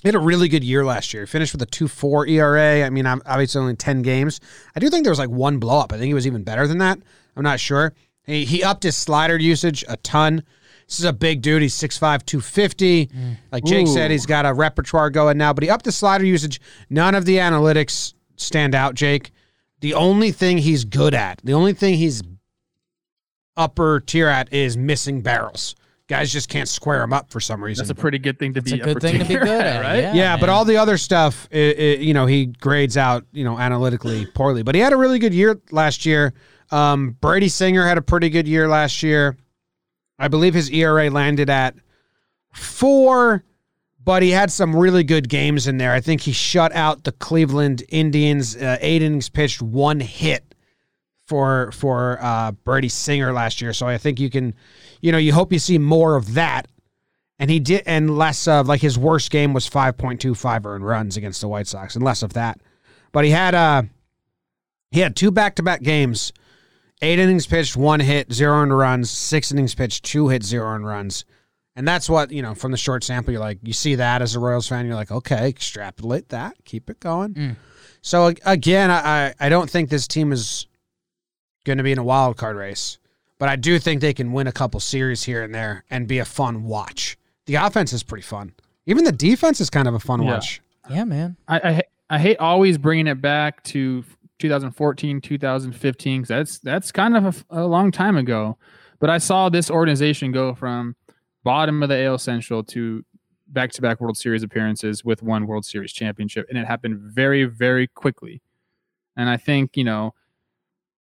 he 0.03 0.09
had 0.09 0.15
a 0.15 0.21
really 0.21 0.49
good 0.49 0.65
year 0.65 0.85
last 0.85 1.13
year. 1.13 1.25
He 1.25 1.27
finished 1.27 1.53
with 1.53 1.63
a 1.63 1.67
two 1.67 1.89
four 1.89 2.27
ERA. 2.27 2.85
I 2.85 2.91
mean, 2.91 3.07
obviously 3.07 3.61
only 3.61 3.77
ten 3.77 4.03
games. 4.03 4.41
I 4.75 4.81
do 4.81 4.89
think 4.89 5.05
there 5.05 5.11
was 5.11 5.19
like 5.19 5.31
one 5.31 5.59
blow 5.59 5.81
up. 5.81 5.93
I 5.93 5.99
think 5.99 6.07
he 6.09 6.15
was 6.15 6.27
even 6.27 6.43
better 6.43 6.67
than 6.67 6.79
that. 6.79 6.99
I'm 7.37 7.43
not 7.43 7.61
sure. 7.61 7.95
He 8.25 8.45
he 8.45 8.63
upped 8.63 8.83
his 8.83 8.97
slider 8.97 9.39
usage 9.39 9.85
a 9.89 9.97
ton. 9.99 10.43
This 10.87 10.99
is 10.99 11.05
a 11.05 11.13
big 11.13 11.41
dude. 11.41 11.63
He's 11.63 11.77
6'5", 11.77 12.27
250. 12.27 13.11
Like 13.53 13.63
Jake 13.63 13.87
said, 13.87 14.11
he's 14.11 14.27
got 14.27 14.45
a 14.45 14.53
repertoire 14.53 15.09
going 15.09 15.39
now, 15.39 15.53
but 15.53 15.63
he 15.63 15.71
upped 15.71 15.85
the 15.85 15.93
slider 15.93 16.25
usage. 16.25 16.61
None 16.91 17.15
of 17.15 17.27
the 17.27 17.37
analytics 17.37 18.15
stand 18.35 18.75
out, 18.75 18.97
Jake. 18.97 19.31
The 19.81 19.95
only 19.95 20.33
thing 20.33 20.59
he's 20.59 20.85
good 20.85 21.15
at, 21.15 21.41
the 21.45 21.55
only 21.55 21.75
thing 21.75 21.95
he's 21.95 22.23
upper 23.57 24.01
tier 24.01 24.29
at 24.29 24.53
is 24.53 24.77
missing 24.77 25.21
barrels. 25.23 25.75
Guys 26.09 26.33
just 26.33 26.49
can't 26.49 26.69
square 26.69 27.03
him 27.03 27.13
up 27.13 27.31
for 27.31 27.39
some 27.39 27.63
reason. 27.63 27.85
That's 27.85 27.97
a 27.97 28.01
pretty 28.01 28.19
good 28.19 28.37
thing 28.39 28.53
to 28.55 28.59
It's 28.59 28.73
be 28.73 28.81
a 28.81 28.85
good 28.85 29.01
thing 29.01 29.21
to 29.21 29.25
be 29.25 29.35
good 29.35 29.47
at, 29.47 29.81
right? 29.81 30.01
yeah. 30.01 30.15
yeah, 30.15 30.37
but 30.37 30.49
all 30.49 30.65
the 30.65 30.77
other 30.77 30.97
stuff, 30.99 31.49
i 31.53 31.57
i 31.57 31.83
you 32.01 32.15
know, 32.15 32.27
he 32.27 32.47
grades 32.47 32.97
out, 32.97 33.25
you 33.33 33.45
know, 33.45 33.57
analytically 33.59 34.27
poorly. 34.27 34.65
But 34.65 34.75
he 34.75 34.81
had 34.81 34.93
a 34.93 34.97
really 34.97 35.21
good 35.21 35.33
year 35.33 35.61
last 35.71 36.05
year. 36.05 36.35
Um, 36.73 37.17
Brady 37.21 37.49
Singer 37.49 37.87
had 37.87 37.97
a 37.97 38.03
pretty 38.03 38.29
good 38.29 38.49
year 38.49 38.69
last 38.69 39.03
year. 39.05 39.37
I 40.19 40.27
believe 40.29 40.53
his 40.53 40.69
ERA 40.71 41.11
landed 41.11 41.49
at 41.49 41.77
four, 42.53 43.45
but 44.03 44.23
he 44.23 44.31
had 44.31 44.51
some 44.51 44.75
really 44.75 45.05
good 45.05 45.29
games 45.29 45.67
in 45.67 45.79
there. 45.79 45.93
I 45.93 46.01
think 46.01 46.23
he 46.23 46.33
shut 46.33 46.75
out 46.75 47.05
the 47.05 47.13
Cleveland 47.13 47.85
Indians. 47.89 48.57
Uh, 48.57 48.79
eight 48.81 49.03
innings 49.03 49.29
pitched, 49.29 49.63
one 49.63 50.01
hit 50.01 50.50
for 51.31 51.73
for 51.73 52.19
uh, 52.21 52.53
Brady 52.53 52.91
Singer 52.91 53.33
last 53.33 53.63
year. 53.63 53.73
So 53.73 53.87
I 53.87 53.97
think 53.97 54.21
you 54.21 54.29
can, 54.29 54.55
you 55.01 55.13
know, 55.13 55.19
you 55.19 55.33
hope 55.33 55.53
you 55.53 55.59
see 55.59 55.79
more 55.79 56.17
of 56.17 56.35
that. 56.35 56.69
And 57.39 57.51
he 57.51 57.59
did, 57.59 57.85
and 57.87 58.19
less 58.19 58.47
of 58.47 58.69
like 58.69 58.83
his 58.83 58.99
worst 58.99 59.31
game 59.31 59.55
was 59.55 59.67
5.25 59.67 60.67
earned 60.67 60.85
runs 60.85 61.17
against 61.17 61.41
the 61.41 61.49
White 61.49 61.67
Sox, 61.67 61.95
and 61.95 62.05
less 62.05 62.23
of 62.23 62.35
that. 62.35 62.61
But 63.13 63.25
he 63.25 63.31
had 63.31 63.55
uh 63.55 63.85
he 64.91 65.01
had 65.01 65.17
two 65.17 65.31
back 65.31 65.55
to 65.55 65.63
back 65.63 65.81
games 65.81 66.35
Eight 67.03 67.19
innings 67.19 67.47
pitched, 67.47 67.77
one 67.77 68.01
hit, 68.01 68.31
zero 68.31 68.59
earned 68.59 68.77
runs. 68.77 69.11
Six 69.11 69.51
innings 69.51 69.75
pitched, 69.75 70.05
two 70.05 70.29
hits, 70.29 70.47
zero 70.47 70.67
earned 70.67 70.87
runs. 70.87 71.25
And 71.75 71.89
that's 71.89 72.11
what, 72.11 72.31
you 72.31 72.43
know, 72.43 72.55
from 72.55 72.73
the 72.73 72.77
short 72.77 73.05
sample, 73.05 73.33
you're 73.33 73.41
like, 73.41 73.59
you 73.63 73.73
see 73.73 73.95
that 73.95 74.21
as 74.21 74.35
a 74.35 74.41
Royals 74.41 74.69
fan, 74.69 74.85
you're 74.85 74.97
like, 74.97 75.11
okay, 75.11 75.49
extrapolate 75.49 76.29
that, 76.29 76.57
keep 76.65 76.91
it 76.91 77.01
going. 77.01 77.35
Mm. 77.35 77.57
So 78.03 78.33
again, 78.45 78.91
I 78.91 79.33
I 79.41 79.49
don't 79.49 79.71
think 79.71 79.89
this 79.89 80.07
team 80.07 80.33
is 80.33 80.67
going 81.71 81.79
to 81.79 81.85
be 81.85 81.93
in 81.93 81.99
a 81.99 82.05
wild 82.05 82.37
card 82.37 82.57
race, 82.57 82.99
but 83.39 83.49
I 83.49 83.57
do 83.57 83.79
think 83.79 84.01
they 84.01 84.13
can 84.13 84.33
win 84.33 84.47
a 84.47 84.53
couple 84.53 84.81
series 84.81 85.23
here 85.23 85.43
and 85.43 85.55
there 85.55 85.85
and 85.91 86.07
be 86.09 86.19
a 86.19 86.25
fun 86.25 86.65
watch. 86.65 87.17
The 87.47 87.55
offense 87.55 87.93
is 87.93 88.03
pretty 88.03 88.23
fun. 88.23 88.53
Even 88.87 89.05
the 89.05 89.13
defense 89.13 89.61
is 89.61 89.71
kind 89.71 89.87
of 89.89 89.95
a 89.95 90.01
fun 90.01 90.23
Yeah. 90.23 90.33
watch. 90.35 90.61
Yeah, 90.91 91.05
man. 91.05 91.37
I, 91.47 91.59
I 91.59 91.83
I 92.11 92.19
hate 92.19 92.39
always 92.39 92.77
bringing 92.77 93.07
it 93.07 93.21
back 93.21 93.63
to 93.65 94.05
2014, 94.41 95.21
2015 95.21 96.23
because 96.23 96.29
that's 96.29 96.59
that's 96.59 96.91
kind 96.93 97.17
of 97.17 97.45
a 97.51 97.65
long 97.67 97.93
time 97.93 98.17
ago. 98.17 98.57
But 98.99 99.11
I 99.11 99.19
saw 99.19 99.49
this 99.49 99.71
organization 99.71 100.33
go 100.33 100.55
from 100.55 100.97
bottom 101.45 101.83
of 101.83 101.89
the 101.89 102.03
AL 102.05 102.19
Central 102.19 102.63
to 102.65 103.05
back-to-back 103.47 104.01
World 104.01 104.17
Series 104.17 104.43
appearances 104.43 105.05
with 105.05 105.23
one 105.23 105.47
World 105.47 105.65
Series 105.65 105.93
championship, 105.93 106.47
and 106.49 106.59
it 106.59 106.67
happened 106.67 106.99
very, 107.01 107.45
very 107.45 107.87
quickly. 107.87 108.43
And 109.17 109.29
I 109.29 109.37
think 109.37 109.77
you 109.77 109.85
know 109.85 110.15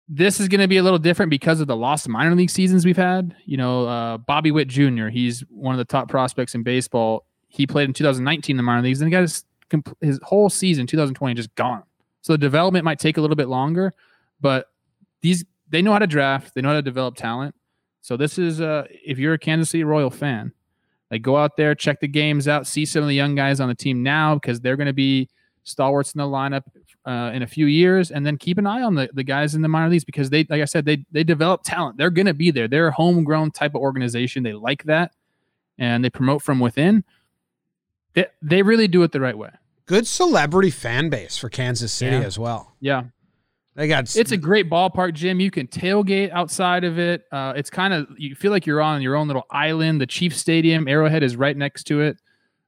this 0.09 0.41
is 0.41 0.49
going 0.49 0.61
to 0.61 0.69
be 0.69 0.79
a 0.79 0.83
little 0.83 0.99
different 0.99 1.31
because 1.31 1.61
of 1.61 1.67
the 1.67 1.77
lost 1.77 2.09
minor 2.09 2.35
league 2.35 2.51
seasons 2.51 2.87
we've 2.87 2.97
had. 2.97 3.37
You 3.45 3.59
know, 3.59 3.87
uh, 3.87 4.19
Bobby 4.19 4.51
Witt 4.51 4.69
Jr. 4.69 5.09
He's 5.09 5.41
one 5.51 5.75
of 5.75 5.79
the 5.79 5.85
top 5.85 6.09
prospects 6.09 6.55
in 6.55 6.63
baseball. 6.63 7.27
He 7.49 7.67
played 7.67 7.85
in 7.85 7.93
2019 7.93 8.55
in 8.55 8.57
the 8.57 8.63
minor 8.63 8.83
leagues, 8.83 9.01
and 9.01 9.09
he 9.09 9.13
got 9.13 9.23
his 9.23 9.45
his 10.01 10.19
whole 10.23 10.49
season 10.49 10.87
2020 10.87 11.35
just 11.35 11.55
gone. 11.55 11.83
So 12.23 12.33
the 12.33 12.39
development 12.39 12.85
might 12.85 12.99
take 12.99 13.19
a 13.19 13.21
little 13.21 13.37
bit 13.37 13.49
longer, 13.49 13.93
but 14.41 14.67
these 15.21 15.45
they 15.69 15.83
know 15.83 15.93
how 15.93 15.99
to 15.99 16.07
draft, 16.07 16.55
they 16.55 16.63
know 16.63 16.69
how 16.69 16.75
to 16.75 16.83
develop 16.83 17.17
talent. 17.17 17.55
So 18.01 18.17
this 18.17 18.39
is 18.39 18.61
uh 18.61 18.87
if 18.91 19.19
you're 19.19 19.35
a 19.35 19.39
Kansas 19.39 19.71
City 19.71 19.85
Royal 19.85 20.11
fan, 20.11 20.53
like 21.11 21.21
go 21.21 21.37
out 21.37 21.57
there, 21.59 21.75
check 21.75 22.01
the 22.01 22.09
games 22.09 22.49
out, 22.49 22.67
see 22.67 22.87
some 22.87 23.03
of 23.03 23.09
the 23.09 23.15
young 23.15 23.35
guys 23.35 23.61
on 23.61 23.69
the 23.69 23.75
team 23.75 24.03
now 24.03 24.35
because 24.35 24.61
they're 24.61 24.77
going 24.77 24.87
to 24.87 24.95
be 24.95 25.29
stalwarts 25.65 26.13
in 26.13 26.19
the 26.19 26.25
lineup 26.25 26.63
uh, 27.09 27.31
in 27.33 27.43
a 27.43 27.47
few 27.47 27.67
years, 27.67 28.11
and 28.11 28.27
then 28.27 28.37
keep 28.37 28.59
an 28.59 28.67
eye 28.67 28.83
on 28.83 28.95
the, 28.95 29.09
the 29.15 29.25
guys 29.25 29.55
in 29.55 29.63
the 29.63 29.69
minor 29.69 29.89
leagues 29.89 30.05
because 30.05 30.29
they, 30.31 30.45
like 30.51 30.61
I 30.61 30.67
said, 30.67 30.85
they 30.85 31.05
they 31.11 31.25
develop 31.25 31.63
talent. 31.65 31.97
They're 31.97 32.11
going 32.11 32.27
to 32.27 32.35
be 32.35 32.51
there. 32.51 32.69
They're 32.69 32.89
a 32.89 32.93
homegrown 32.93 33.53
type 33.53 33.75
of 33.75 33.81
organization. 33.81 34.43
They 34.43 34.53
like 34.53 34.85
that, 34.85 35.13
and 35.79 36.05
they 36.05 36.11
promote 36.11 36.43
from 36.43 36.61
within. 36.61 37.05
They, 38.15 38.27
they 38.43 38.63
really 38.63 38.89
do 38.89 39.03
it 39.03 39.13
the 39.13 39.21
right 39.21 39.37
way. 39.37 39.51
Good 39.87 40.07
celebrity 40.07 40.71
fan 40.71 41.09
base 41.09 41.37
for 41.39 41.49
Kansas 41.49 41.93
City 41.93 42.17
Yeah. 42.17 42.23
as 42.23 42.39
well. 42.39 42.75
Yeah, 42.81 43.05
They 43.75 43.89
got 43.89 44.15
it's 44.15 44.33
a 44.33 44.37
great 44.37 44.69
ballpark, 44.69 45.15
Jim. 45.15 45.41
You 45.41 45.51
can 45.51 45.67
tailgate 45.67 46.31
outside 46.31 46.85
of 46.85 46.99
it. 46.99 47.25
Uh, 47.33 47.55
it's 47.57 47.71
kind 47.71 47.95
of 47.95 48.07
you 48.19 48.35
feel 48.35 48.51
like 48.51 48.67
you're 48.67 48.83
on 48.83 49.01
your 49.01 49.17
own 49.17 49.29
little 49.29 49.47
island. 49.51 50.01
The 50.01 50.07
Chief 50.07 50.37
Stadium, 50.37 50.89
Arrowhead 50.89 51.23
is 51.23 51.37
right 51.37 51.57
next 51.57 51.85
to 51.85 52.03
it. 52.03 52.19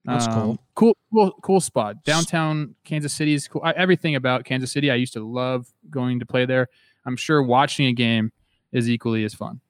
That's 0.04 0.26
Um, 0.26 0.32
cool. 0.34 0.58
Cool, 0.74 0.96
cool, 1.12 1.32
cool 1.42 1.60
spot. 1.60 2.04
Downtown 2.04 2.74
Kansas 2.84 3.12
City 3.12 3.34
is 3.34 3.46
cool. 3.48 3.60
I, 3.64 3.72
everything 3.72 4.14
about 4.16 4.44
Kansas 4.44 4.72
City, 4.72 4.90
I 4.90 4.94
used 4.94 5.12
to 5.12 5.26
love 5.26 5.66
going 5.90 6.20
to 6.20 6.26
play 6.26 6.46
there. 6.46 6.68
I'm 7.04 7.16
sure 7.16 7.42
watching 7.42 7.86
a 7.86 7.92
game 7.92 8.32
is 8.72 8.88
equally 8.88 9.24
as 9.24 9.34
fun. 9.34 9.60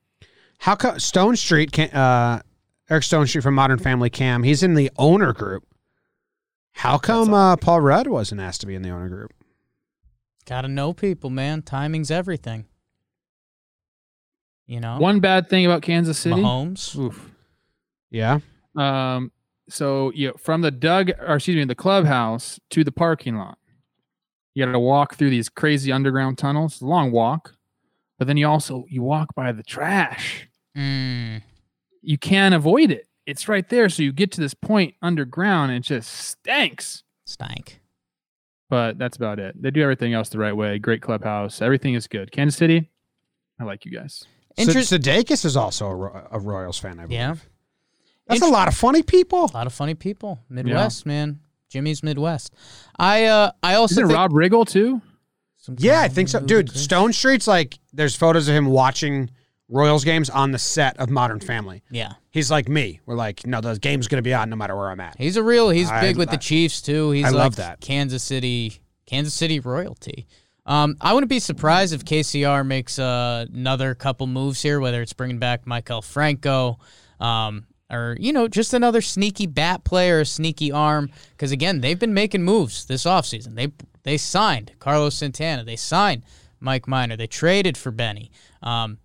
How 0.59 0.77
come 0.77 0.97
Stonestreet? 0.97 1.73
Can, 1.73 1.91
uh, 1.91 2.43
Eric 2.89 3.03
Stonestreet 3.05 3.43
from 3.43 3.55
Modern 3.55 3.79
Family 3.79 4.11
Cam. 4.11 4.43
He's 4.43 4.63
in 4.63 4.75
the 4.75 4.91
owner 4.99 5.33
group. 5.33 5.65
How 6.73 6.99
come 6.99 7.35
uh, 7.35 7.57
Paul 7.57 7.81
Rudd 7.81 8.07
wasn't 8.07 8.41
asked 8.41 8.61
to 8.63 8.67
be 8.67 8.75
in 8.75 8.83
the 8.83 8.91
owner 8.91 9.09
group? 9.09 9.33
Gotta 10.47 10.69
know 10.69 10.93
people, 10.93 11.31
man. 11.31 11.63
Timing's 11.63 12.11
everything. 12.11 12.67
You 14.67 14.81
know, 14.81 14.99
One 14.99 15.19
bad 15.21 15.49
thing 15.49 15.67
about 15.67 15.83
Kansas 15.83 16.19
City. 16.19 16.37
Mahomes. 16.41 16.97
Oof. 16.97 17.31
Yeah, 18.11 18.39
Um, 18.77 19.31
so 19.71 20.11
you 20.15 20.29
know, 20.29 20.35
from 20.39 20.61
the 20.63 20.71
dug 20.71 21.11
or 21.27 21.37
excuse 21.37 21.57
me, 21.57 21.65
the 21.65 21.75
clubhouse 21.75 22.59
to 22.71 22.85
the 22.85 22.93
parking 22.93 23.37
lot, 23.37 23.59
you 24.55 24.65
got 24.65 24.73
to 24.73 24.79
walk 24.81 25.15
through 25.17 25.31
these 25.31 25.49
crazy 25.49 25.91
underground 25.93 26.39
tunnels. 26.39 26.73
It's 26.75 26.81
a 26.83 26.87
long 26.87 27.13
walk, 27.13 27.55
but 28.19 28.27
then 28.27 28.37
you 28.37 28.47
also 28.49 28.85
you 28.89 29.03
walk 29.03 29.35
by 29.35 29.53
the 29.53 29.63
trash. 29.63 30.49
Mm, 30.77 31.43
You 32.03 32.19
can't 32.19 32.55
avoid 32.55 32.91
it. 32.91 33.07
It's 33.27 33.49
right 33.49 33.69
there. 33.69 33.89
So 33.89 34.03
you 34.03 34.13
get 34.13 34.33
to 34.33 34.41
this 34.41 34.55
point 34.55 34.95
underground, 35.03 35.71
and 35.73 35.85
it 35.85 35.87
just 35.89 36.11
stinks. 36.13 37.03
stank. 37.27 37.81
But 38.69 38.99
that's 38.99 39.17
about 39.17 39.39
it. 39.41 39.61
They 39.61 39.71
do 39.73 39.83
everything 39.83 40.15
else 40.15 40.29
the 40.29 40.39
right 40.39 40.55
way. 40.57 40.79
Great 40.79 41.03
clubhouse. 41.03 41.61
Everything 41.61 41.95
is 41.95 42.07
good. 42.07 42.31
Kansas 42.31 42.57
City, 42.57 42.89
I 43.61 43.65
like 43.65 43.85
you 43.85 43.91
guys. 43.91 44.25
Interest- 44.57 44.89
Sid- 44.91 45.03
Sudeikis 45.03 45.45
is 45.45 45.57
also 45.57 45.87
a, 45.89 45.95
Ro- 45.95 46.29
a 46.31 46.39
Royals 46.39 46.79
fan. 46.79 46.99
I 47.01 47.03
believe. 47.03 47.11
Yeah. 47.13 47.35
That's 48.27 48.43
a 48.43 48.47
lot 48.47 48.69
of 48.69 48.75
funny 48.77 49.03
people. 49.03 49.47
A 49.47 49.55
lot 49.55 49.67
of 49.67 49.73
funny 49.73 49.95
people. 49.95 50.39
Midwest, 50.49 51.05
man. 51.07 51.41
Jimmy's 51.69 52.03
Midwest. 52.03 52.53
I 52.99 53.25
uh 53.27 53.53
I 53.63 53.75
also 53.75 53.95
Isn't 53.95 54.07
think 54.09 54.17
Rob 54.17 54.33
Riggle 54.33 54.67
too? 54.69 55.01
some 55.59 55.77
Yeah, 55.79 56.01
I 56.01 56.09
think 56.09 56.29
so, 56.29 56.41
dude. 56.41 56.71
Chris- 56.71 56.87
Stonestreet's 56.87 57.47
like 57.47 57.79
there's 57.93 58.17
photos 58.17 58.49
of 58.49 58.55
him 58.55 58.67
watching 58.67 59.31
Royals 59.69 60.05
games 60.05 60.29
on 60.31 60.51
the 60.51 60.59
set 60.59 60.99
of 60.99 61.11
Modern 61.11 61.39
Family. 61.39 61.85
Yeah. 61.93 62.15
He's 62.31 62.51
like 62.51 62.69
me. 62.69 62.99
We're 63.07 63.15
like, 63.15 63.47
no, 63.47 63.61
the 63.61 63.79
game's 63.79 64.09
gonna 64.09 64.23
be 64.23 64.35
on 64.35 64.51
no 64.51 64.57
matter 64.57 64.75
where 64.77 64.91
I'm 64.91 64.99
at. 65.01 65.17
He's 65.19 65.37
a 65.37 65.43
real. 65.45 65.71
He's 65.71 65.89
I- 65.91 66.01
big 66.01 66.17
with 66.17 66.29
I- 66.31 66.33
the 66.33 66.39
Chiefs 66.39 66.83
too. 66.83 67.11
He's 67.13 67.25
I 67.27 67.29
like 67.31 67.37
love 67.39 67.57
that. 67.57 67.81
Kansas 67.81 68.23
City, 68.25 68.81
Kansas 69.07 69.35
City 69.35 69.61
royalty. 69.61 70.27
Um, 70.67 70.97
I 71.01 71.15
wouldn't 71.15 71.31
be 71.31 71.39
surprised 71.41 71.93
if 71.95 72.05
KCR 72.05 72.65
makes 72.67 72.99
uh, 72.99 73.47
another 73.53 73.95
couple 73.95 74.27
moves 74.27 74.61
here, 74.63 74.79
whether 74.81 75.03
it's 75.03 75.13
bringing 75.13 75.39
back 75.39 75.65
Maikel 75.65 76.05
Franco, 76.05 76.79
um, 77.19 77.67
or 77.91 78.17
you 78.21 78.33
know, 78.33 78.49
just 78.49 78.75
another 78.75 79.01
sneaky 79.01 79.47
bat 79.47 79.85
player, 79.85 80.21
a 80.21 80.25
sneaky 80.25 80.71
arm. 80.73 81.11
Because 81.31 81.53
again, 81.53 81.81
they've 81.81 81.99
been 81.99 82.15
making 82.15 82.43
moves 82.43 82.85
this 82.87 83.05
offseason. 83.05 83.55
They 83.55 83.73
they 84.03 84.17
signed 84.17 84.73
Carlos 84.79 85.15
Santana. 85.17 85.65
They 85.65 85.77
signed 85.77 86.23
Mike 86.61 86.89
Minor. 86.89 87.17
They 87.17 87.27
traded 87.27 87.77
for 87.77 87.91
Benny. 87.91 88.31
Um, 88.63 88.99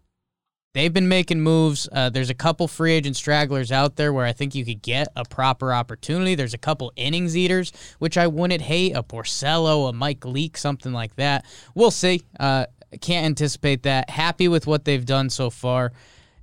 They've 0.76 0.92
been 0.92 1.08
making 1.08 1.40
moves. 1.40 1.88
Uh, 1.90 2.10
there's 2.10 2.30
a 2.30 2.34
couple 2.34 2.68
free 2.68 2.92
agent 2.92 3.16
stragglers 3.16 3.72
out 3.72 3.96
there 3.96 4.12
where 4.12 4.26
I 4.26 4.34
think 4.34 4.54
you 4.54 4.66
could 4.66 4.82
get 4.82 5.08
a 5.16 5.24
proper 5.24 5.72
opportunity. 5.72 6.36
There's 6.36 6.54
a 6.54 6.58
couple 6.58 6.92
innings 6.98 7.38
eaters, 7.38 7.72
which 8.00 8.18
I 8.18 8.28
wouldn't 8.28 8.62
hate. 8.62 8.92
A 8.94 9.02
Porcello, 9.02 9.88
a 9.88 9.94
Mike 9.94 10.26
Leake, 10.26 10.58
something 10.58 10.92
like 10.92 11.16
that. 11.16 11.46
We'll 11.76 11.92
see. 11.92 12.24
Uh, 12.38 12.66
can't 13.00 13.26
anticipate 13.26 13.84
that. 13.84 14.10
Happy 14.10 14.50
with 14.50 14.68
what 14.68 14.84
they've 14.84 15.06
done 15.06 15.30
so 15.30 15.50
far. 15.50 15.94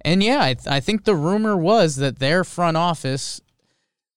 And 0.05 0.23
yeah, 0.23 0.43
I, 0.43 0.55
th- 0.55 0.67
I 0.67 0.81
think 0.81 1.05
the 1.05 1.15
rumor 1.15 1.57
was 1.57 1.97
that 1.97 2.19
their 2.19 2.45
front 2.45 2.77
office 2.77 3.41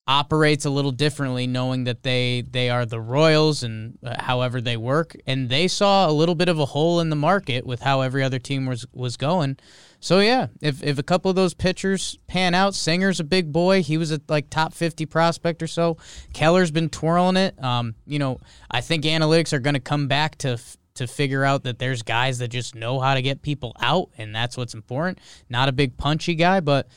operates 0.07 0.65
a 0.65 0.69
little 0.69 0.91
differently, 0.91 1.47
knowing 1.47 1.85
that 1.85 2.03
they 2.03 2.43
they 2.49 2.69
are 2.69 2.85
the 2.85 2.99
Royals 2.99 3.63
and 3.63 3.97
uh, 4.03 4.21
however 4.21 4.61
they 4.61 4.77
work, 4.77 5.15
and 5.25 5.49
they 5.49 5.67
saw 5.67 6.09
a 6.09 6.11
little 6.11 6.35
bit 6.35 6.49
of 6.49 6.59
a 6.59 6.65
hole 6.65 6.99
in 6.99 7.09
the 7.09 7.15
market 7.15 7.65
with 7.65 7.81
how 7.81 8.01
every 8.01 8.23
other 8.23 8.39
team 8.39 8.65
was 8.65 8.85
was 8.93 9.17
going. 9.17 9.57
So 9.99 10.19
yeah, 10.19 10.47
if 10.61 10.83
if 10.83 10.99
a 10.99 11.03
couple 11.03 11.29
of 11.29 11.35
those 11.35 11.53
pitchers 11.55 12.19
pan 12.27 12.53
out, 12.53 12.75
Singer's 12.75 13.19
a 13.19 13.23
big 13.23 13.51
boy. 13.51 13.81
He 13.81 13.97
was 13.97 14.11
a 14.11 14.21
like 14.29 14.49
top 14.49 14.73
fifty 14.73 15.05
prospect 15.05 15.63
or 15.63 15.67
so. 15.67 15.97
Keller's 16.33 16.71
been 16.71 16.89
twirling 16.89 17.37
it. 17.37 17.61
Um, 17.63 17.95
you 18.05 18.19
know, 18.19 18.39
I 18.69 18.81
think 18.81 19.05
analytics 19.05 19.53
are 19.53 19.59
going 19.59 19.73
to 19.73 19.79
come 19.79 20.07
back 20.07 20.37
to. 20.39 20.49
F- 20.49 20.77
to 20.95 21.07
figure 21.07 21.43
out 21.43 21.63
that 21.63 21.79
there's 21.79 22.01
guys 22.01 22.39
that 22.39 22.47
just 22.49 22.73
know 22.75 22.99
how 22.99 23.13
to 23.13 23.21
get 23.21 23.41
people 23.41 23.73
out, 23.79 24.09
and 24.17 24.35
that's 24.35 24.57
what's 24.57 24.73
important. 24.73 25.19
Not 25.49 25.69
a 25.69 25.71
big 25.71 25.97
punchy 25.97 26.35
guy, 26.35 26.59
but 26.59 26.87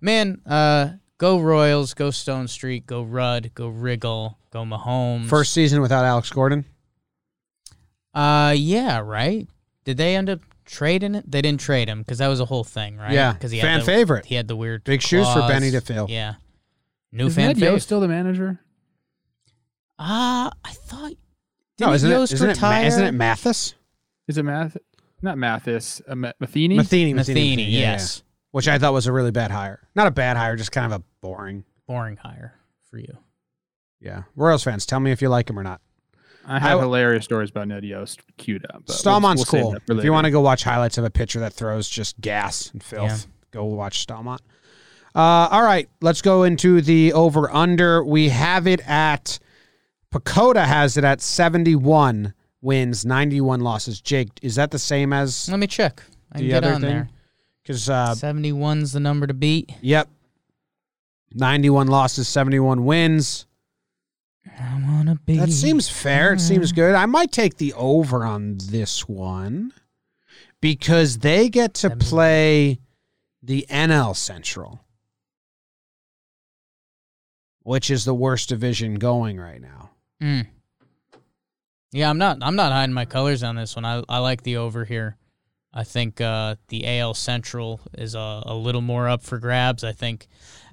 man, 0.00 0.40
uh, 0.46 0.90
go 1.18 1.40
Royals, 1.40 1.94
go 1.94 2.08
Stonestreet, 2.08 2.86
go 2.86 3.02
Rudd, 3.02 3.50
go 3.54 3.70
Riggle, 3.70 4.36
go 4.50 4.64
Mahomes. 4.64 5.28
First 5.28 5.52
season 5.52 5.80
without 5.80 6.04
Alex 6.04 6.30
Gordon. 6.30 6.64
uh, 8.14 8.54
yeah, 8.56 8.98
right. 9.00 9.48
Did 9.84 9.96
they 9.96 10.16
end 10.16 10.28
up 10.30 10.40
trading 10.64 11.14
it? 11.14 11.30
They 11.30 11.40
didn't 11.42 11.60
trade 11.60 11.88
him 11.88 12.00
because 12.00 12.18
that 12.18 12.28
was 12.28 12.40
a 12.40 12.44
whole 12.44 12.64
thing, 12.64 12.96
right? 12.96 13.12
Yeah, 13.12 13.32
because 13.32 13.50
he 13.52 13.60
fan 13.60 13.78
had 13.78 13.82
the, 13.82 13.86
favorite. 13.86 14.26
He 14.26 14.34
had 14.34 14.48
the 14.48 14.56
weird 14.56 14.84
Big 14.84 15.00
shoes 15.00 15.26
for. 15.32 15.46
Benny 15.48 15.70
to 15.70 15.80
fill. 15.80 16.06
Yeah, 16.10 16.34
new 17.12 17.26
Is 17.28 17.34
fan 17.34 17.48
Ned 17.48 17.58
Yo 17.58 17.78
still 17.78 18.00
the 18.00 18.08
manager? 18.08 18.60
Ah, 19.98 20.52
I 20.64 20.72
thought. 20.72 21.12
No, 21.78 21.86
didn't 21.86 21.94
isn't 21.96 22.10
it, 22.10 22.14
Yost 22.14 22.32
isn't, 22.34 22.44
it, 22.50 22.60
Ma- 22.60 22.68
retire? 22.68 22.86
isn't 22.86 23.04
it 23.04 23.12
Mathis? 23.12 23.74
Is 24.28 24.38
it 24.38 24.42
Math? 24.44 24.76
Not 25.22 25.38
Mathis. 25.38 26.00
Uh, 26.08 26.14
Ma- 26.14 26.32
Matheny. 26.40 26.76
Matheny, 26.76 27.14
Matheny, 27.14 27.40
Matheny? 27.56 27.62
yeah, 27.64 27.78
yeah. 27.80 27.92
yes, 27.92 28.22
Which 28.50 28.68
I 28.68 28.78
thought 28.78 28.92
was 28.92 29.06
a 29.06 29.12
really 29.12 29.30
bad 29.30 29.50
hire. 29.50 29.80
Not 29.94 30.06
a 30.06 30.10
bad 30.10 30.36
hire, 30.36 30.56
just 30.56 30.72
kind 30.72 30.92
of 30.92 31.00
a 31.00 31.04
boring. 31.20 31.64
boring 31.86 32.16
hire 32.16 32.54
for 32.90 32.98
you. 32.98 33.16
Yeah. 34.00 34.22
Royals 34.34 34.62
fans, 34.64 34.86
tell 34.86 35.00
me 35.00 35.10
if 35.12 35.20
you 35.22 35.28
like 35.28 35.48
him 35.50 35.58
or 35.58 35.62
not. 35.62 35.80
I 36.46 36.58
have 36.60 36.78
I- 36.78 36.82
hilarious 36.82 37.24
stories 37.24 37.50
about 37.50 37.68
Ned 37.68 37.84
Yost 37.84 38.20
queued 38.36 38.64
up. 38.72 38.84
but 38.86 38.94
Stallman's 38.94 39.50
we'll- 39.52 39.70
we'll 39.72 39.80
cool. 39.86 39.98
if 39.98 40.04
you 40.04 40.12
want 40.12 40.26
to 40.26 40.30
go 40.30 40.40
watch 40.40 40.62
highlights 40.64 40.96
of 40.98 41.04
a 41.04 41.10
pitcher 41.10 41.40
that 41.40 41.52
throws 41.52 41.88
just 41.88 42.20
gas 42.20 42.70
and 42.72 42.82
filth, 42.82 43.26
go 43.50 43.64
watch 43.64 44.06
Stallmont. 44.06 44.38
Uh, 45.14 45.48
all 45.50 45.62
right, 45.62 45.88
let's 46.02 46.20
go 46.22 46.42
into 46.44 46.80
the 46.82 47.12
over 47.14 47.50
under. 47.52 48.04
We 48.04 48.28
have 48.28 48.66
it 48.66 48.80
at 48.88 49.38
PECOTA 50.20 50.64
has 50.64 50.96
it 50.96 51.04
at 51.04 51.20
71 51.20 52.34
wins, 52.60 53.04
91 53.04 53.60
losses. 53.60 54.00
Jake, 54.00 54.28
is 54.42 54.54
that 54.56 54.70
the 54.70 54.78
same 54.78 55.12
as 55.12 55.48
Let 55.48 55.58
me 55.58 55.66
check. 55.66 56.02
I 56.32 56.38
can 56.38 56.46
the 56.46 56.52
get 56.52 56.64
other 56.64 56.74
on 56.74 56.80
thing? 56.80 56.90
there. 56.90 57.08
Because 57.62 57.88
uh, 57.90 58.14
71's 58.16 58.92
the 58.92 59.00
number 59.00 59.26
to 59.26 59.34
beat. 59.34 59.72
yep, 59.80 60.08
ninety-one 61.32 61.88
losses, 61.88 62.28
seventy-one 62.28 62.84
wins. 62.84 63.46
I 64.60 64.80
wanna 64.88 65.16
be. 65.26 65.36
That 65.38 65.50
seems 65.50 65.88
fair. 65.88 66.34
It 66.34 66.40
seems 66.40 66.70
good. 66.70 66.94
I 66.94 67.06
might 67.06 67.32
take 67.32 67.56
the 67.56 67.72
over 67.72 68.24
on 68.24 68.58
this 68.58 69.08
one 69.08 69.72
because 70.60 71.18
they 71.18 71.48
get 71.48 71.74
to 71.74 71.90
play 71.90 72.78
the 73.42 73.66
NL 73.68 74.14
Central, 74.14 74.80
which 77.62 77.90
is 77.90 78.04
the 78.04 78.14
worst 78.14 78.48
division 78.48 78.94
going 78.94 79.38
right 79.38 79.60
now. 79.60 79.90
Mm. 80.22 80.46
Yeah, 81.92 82.10
I'm 82.10 82.18
not. 82.18 82.38
I'm 82.42 82.56
not 82.56 82.72
hiding 82.72 82.94
my 82.94 83.04
colors 83.04 83.42
on 83.42 83.56
this 83.56 83.76
one. 83.76 83.84
I 83.84 84.02
I 84.08 84.18
like 84.18 84.42
the 84.42 84.56
over 84.56 84.84
here. 84.84 85.16
I 85.72 85.84
think 85.84 86.20
uh, 86.22 86.56
the 86.68 86.86
AL 87.00 87.14
Central 87.14 87.80
is 87.98 88.14
a, 88.14 88.42
a 88.46 88.54
little 88.54 88.80
more 88.80 89.08
up 89.08 89.22
for 89.22 89.38
grabs. 89.38 89.84
I 89.84 89.92
think 89.92 90.26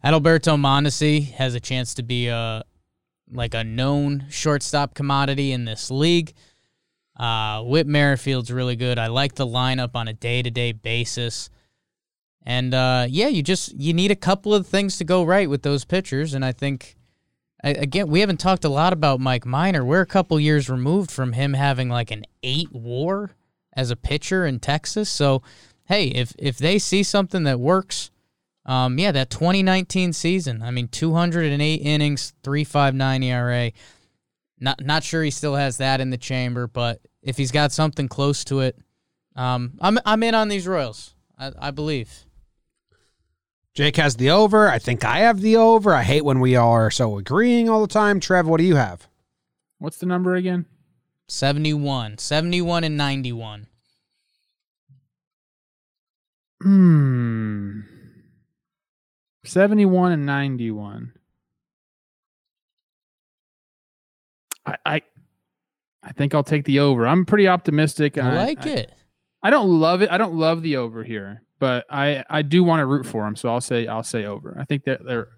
Adalberto 0.04 0.58
Mondesi 0.58 1.32
has 1.34 1.56
a 1.56 1.60
chance 1.60 1.94
to 1.96 2.04
be 2.04 2.28
a 2.28 2.64
like 3.32 3.54
a 3.54 3.64
known 3.64 4.26
shortstop 4.30 4.94
commodity 4.94 5.52
in 5.52 5.66
this 5.66 5.92
league. 5.92 6.34
Uh, 7.18 7.62
Whit 7.64 7.86
Merrifield's 7.86 8.52
really 8.52 8.76
good. 8.76 8.98
I 8.98 9.08
like 9.08 9.36
the 9.36 9.46
lineup 9.46 9.92
on 9.94 10.08
a 10.08 10.14
day 10.14 10.42
to 10.42 10.50
day 10.50 10.72
basis. 10.72 11.50
And 12.46 12.74
uh, 12.74 13.06
yeah, 13.10 13.28
you 13.28 13.44
just 13.44 13.74
you 13.76 13.94
need 13.94 14.12
a 14.12 14.16
couple 14.16 14.54
of 14.54 14.68
things 14.68 14.98
to 14.98 15.04
go 15.04 15.24
right 15.24 15.50
with 15.50 15.64
those 15.64 15.86
pitchers, 15.86 16.34
and 16.34 16.44
I 16.44 16.52
think 16.52 16.96
again, 17.64 18.08
we 18.08 18.20
haven't 18.20 18.40
talked 18.40 18.66
a 18.66 18.70
lot 18.70 18.94
about 18.94 19.20
Mike 19.20 19.46
Minor. 19.46 19.84
We're 19.86 20.02
a 20.02 20.06
couple 20.06 20.40
years 20.40 20.70
removed 20.70 21.12
from 21.12 21.34
him 21.34 21.54
having 21.54 21.90
like 21.90 22.12
an 22.12 22.26
eight 22.44 22.72
WAR 22.72 23.32
as 23.74 23.92
a 23.92 23.96
pitcher 23.96 24.46
in 24.46 24.60
Texas. 24.60 25.10
So, 25.10 25.42
hey, 25.86 26.08
if 26.08 26.34
if 26.38 26.58
they 26.58 26.78
see 26.80 27.04
something 27.04 27.44
that 27.44 27.60
works, 27.60 28.12
um, 28.66 28.98
yeah, 28.98 29.12
that 29.12 29.30
2019 29.30 30.14
season. 30.14 30.62
I 30.62 30.72
mean, 30.72 30.88
208 30.88 31.76
innings, 31.76 32.34
3.59 32.44 33.26
ERA. 33.26 33.72
Not 34.60 34.84
not 34.84 35.04
sure 35.04 35.24
he 35.24 35.32
still 35.32 35.56
has 35.56 35.78
that 35.78 36.00
in 36.00 36.10
the 36.10 36.18
chamber, 36.18 36.68
but 36.68 37.02
if 37.22 37.38
he's 37.38 37.52
got 37.52 37.72
something 37.72 38.08
close 38.08 38.44
to 38.46 38.62
it, 38.62 38.78
um, 39.36 39.74
I'm 39.82 40.00
I'm 40.06 40.24
in 40.24 40.36
on 40.36 40.48
these 40.48 40.68
Royals. 40.68 41.16
I, 41.38 41.52
I 41.60 41.72
believe. 41.72 42.26
Jake 43.74 43.96
has 43.98 44.16
the 44.18 44.30
over. 44.30 44.70
I 44.70 44.78
think 44.78 45.04
I 45.04 45.20
have 45.20 45.42
the 45.42 45.56
over. 45.58 45.94
I 45.96 46.04
hate 46.04 46.24
when 46.24 46.40
we 46.40 46.56
are 46.56 46.92
so 46.92 47.18
agreeing 47.18 47.70
all 47.70 47.82
the 47.82 47.88
time. 47.88 48.20
Trev, 48.20 48.48
what 48.48 48.58
do 48.58 48.64
you 48.64 48.76
have? 48.76 49.08
What's 49.80 49.98
the 49.98 50.06
number 50.06 50.36
again? 50.36 50.66
71, 51.28 52.20
71 52.20 52.84
and 52.84 52.98
91. 52.98 53.68
Hmm. 56.62 57.82
71 59.44 60.12
and 60.12 60.26
91. 60.26 61.14
I, 64.66 64.76
I 64.86 65.02
I 66.06 66.12
think 66.14 66.34
I'll 66.36 66.44
take 66.44 66.66
the 66.66 66.80
over. 66.80 67.08
I'm 67.08 67.26
pretty 67.26 67.48
optimistic. 67.48 68.18
and 68.18 68.28
I 68.28 68.36
like 68.46 68.66
it. 68.66 68.92
I 69.42 69.50
don't 69.50 69.68
love 69.70 70.02
it. 70.02 70.12
I 70.12 70.18
don't 70.18 70.36
love 70.36 70.62
the 70.62 70.78
over 70.78 71.04
here, 71.04 71.42
but 71.64 71.86
I 71.90 72.26
I 72.30 72.42
do 72.42 72.62
want 72.62 72.82
to 72.82 72.86
root 72.86 73.06
for 73.06 73.24
them. 73.24 73.38
So 73.38 73.48
I'll 73.48 73.62
say 73.62 73.88
I'll 73.88 74.04
say 74.04 74.26
over. 74.26 74.58
I 74.60 74.66
think 74.66 74.84
that 74.84 75.06
they're. 75.06 75.30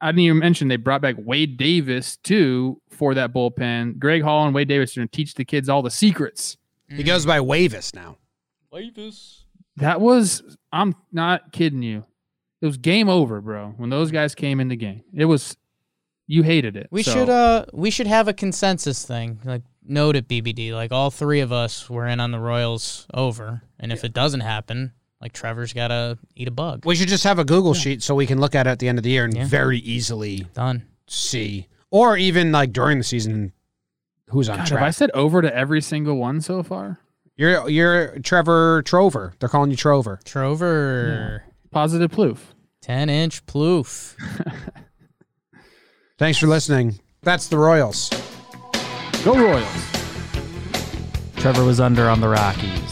I 0.00 0.08
didn't 0.08 0.22
even 0.22 0.38
mention 0.40 0.66
they 0.66 0.74
brought 0.74 1.02
back 1.02 1.14
Wade 1.16 1.56
Davis 1.56 2.16
too 2.16 2.80
for 2.90 3.14
that 3.14 3.32
bullpen. 3.32 4.00
Greg 4.00 4.22
Hall 4.22 4.44
and 4.44 4.52
Wade 4.52 4.66
Davis 4.66 4.96
are 4.96 5.00
going 5.00 5.08
to 5.08 5.16
teach 5.16 5.34
the 5.34 5.44
kids 5.44 5.68
all 5.68 5.82
the 5.82 5.90
secrets. 5.90 6.56
He 6.88 7.04
goes 7.04 7.24
by 7.24 7.38
Wavis 7.38 7.94
now. 7.94 8.18
Wavis. 8.72 9.44
That 9.76 10.00
was 10.00 10.56
I'm 10.72 10.96
not 11.12 11.52
kidding 11.52 11.82
you. 11.84 12.04
It 12.60 12.66
was 12.66 12.76
game 12.76 13.08
over, 13.08 13.40
bro. 13.40 13.74
When 13.76 13.90
those 13.90 14.10
guys 14.10 14.34
came 14.34 14.58
in 14.58 14.66
the 14.66 14.74
game, 14.76 15.04
it 15.14 15.26
was 15.26 15.56
you 16.26 16.42
hated 16.42 16.76
it. 16.76 16.88
We 16.90 17.04
So, 17.04 17.12
should 17.12 17.28
uh 17.30 17.66
we 17.72 17.90
should 17.90 18.08
have 18.08 18.26
a 18.26 18.32
consensus 18.34 19.04
thing. 19.06 19.38
Like 19.44 19.62
note 19.86 20.16
it 20.16 20.26
BBD. 20.26 20.72
Like 20.72 20.90
all 20.90 21.10
three 21.12 21.40
of 21.40 21.52
us 21.52 21.88
were 21.88 22.06
in 22.08 22.18
on 22.18 22.32
the 22.32 22.40
Royals 22.40 23.06
over. 23.14 23.62
And 23.78 23.92
if 23.92 24.02
it 24.02 24.12
doesn't 24.14 24.40
happen, 24.40 24.92
like 25.24 25.32
Trevor's 25.32 25.72
gotta 25.72 26.18
eat 26.36 26.46
a 26.46 26.52
bug. 26.52 26.84
We 26.84 26.94
should 26.94 27.08
just 27.08 27.24
have 27.24 27.38
a 27.38 27.44
Google 27.44 27.72
sheet 27.74 28.02
so 28.02 28.14
we 28.14 28.26
can 28.26 28.38
look 28.40 28.54
at 28.54 28.66
it 28.66 28.70
at 28.70 28.78
the 28.78 28.88
end 28.88 28.98
of 28.98 29.04
the 29.04 29.10
year 29.10 29.24
and 29.24 29.34
Yeah. 29.34 29.46
very 29.46 29.78
easily 29.78 30.46
Done. 30.54 30.84
see, 31.08 31.66
or 31.90 32.16
even 32.18 32.52
like 32.52 32.72
during 32.72 32.98
the 32.98 33.04
season, 33.04 33.52
who's 34.28 34.48
on 34.50 34.58
God, 34.58 34.68
have 34.68 34.82
I 34.82 34.90
said 34.90 35.10
over 35.14 35.40
to 35.42 35.52
every 35.56 35.80
single 35.80 36.16
one 36.18 36.40
so 36.42 36.62
far? 36.62 36.98
You're 37.36 37.68
you're 37.70 38.18
Trevor 38.20 38.82
Trover. 38.84 39.32
They're 39.40 39.48
calling 39.48 39.70
you 39.70 39.76
Trover. 39.78 40.20
Trover. 40.24 41.42
Positive 41.70 42.10
ploof. 42.10 42.54
Ten 42.82 43.08
inch 43.08 43.44
ploof. 43.46 44.16
Thanks 46.18 46.38
for 46.38 46.46
listening. 46.46 47.00
That's 47.22 47.48
the 47.48 47.56
Royals. 47.58 48.10
Go 49.24 49.34
Royals. 49.36 49.90
Trevor 51.36 51.64
was 51.64 51.80
under 51.80 52.08
on 52.10 52.20
the 52.20 52.28
Rockies. 52.28 52.70
Huge. 52.70 52.83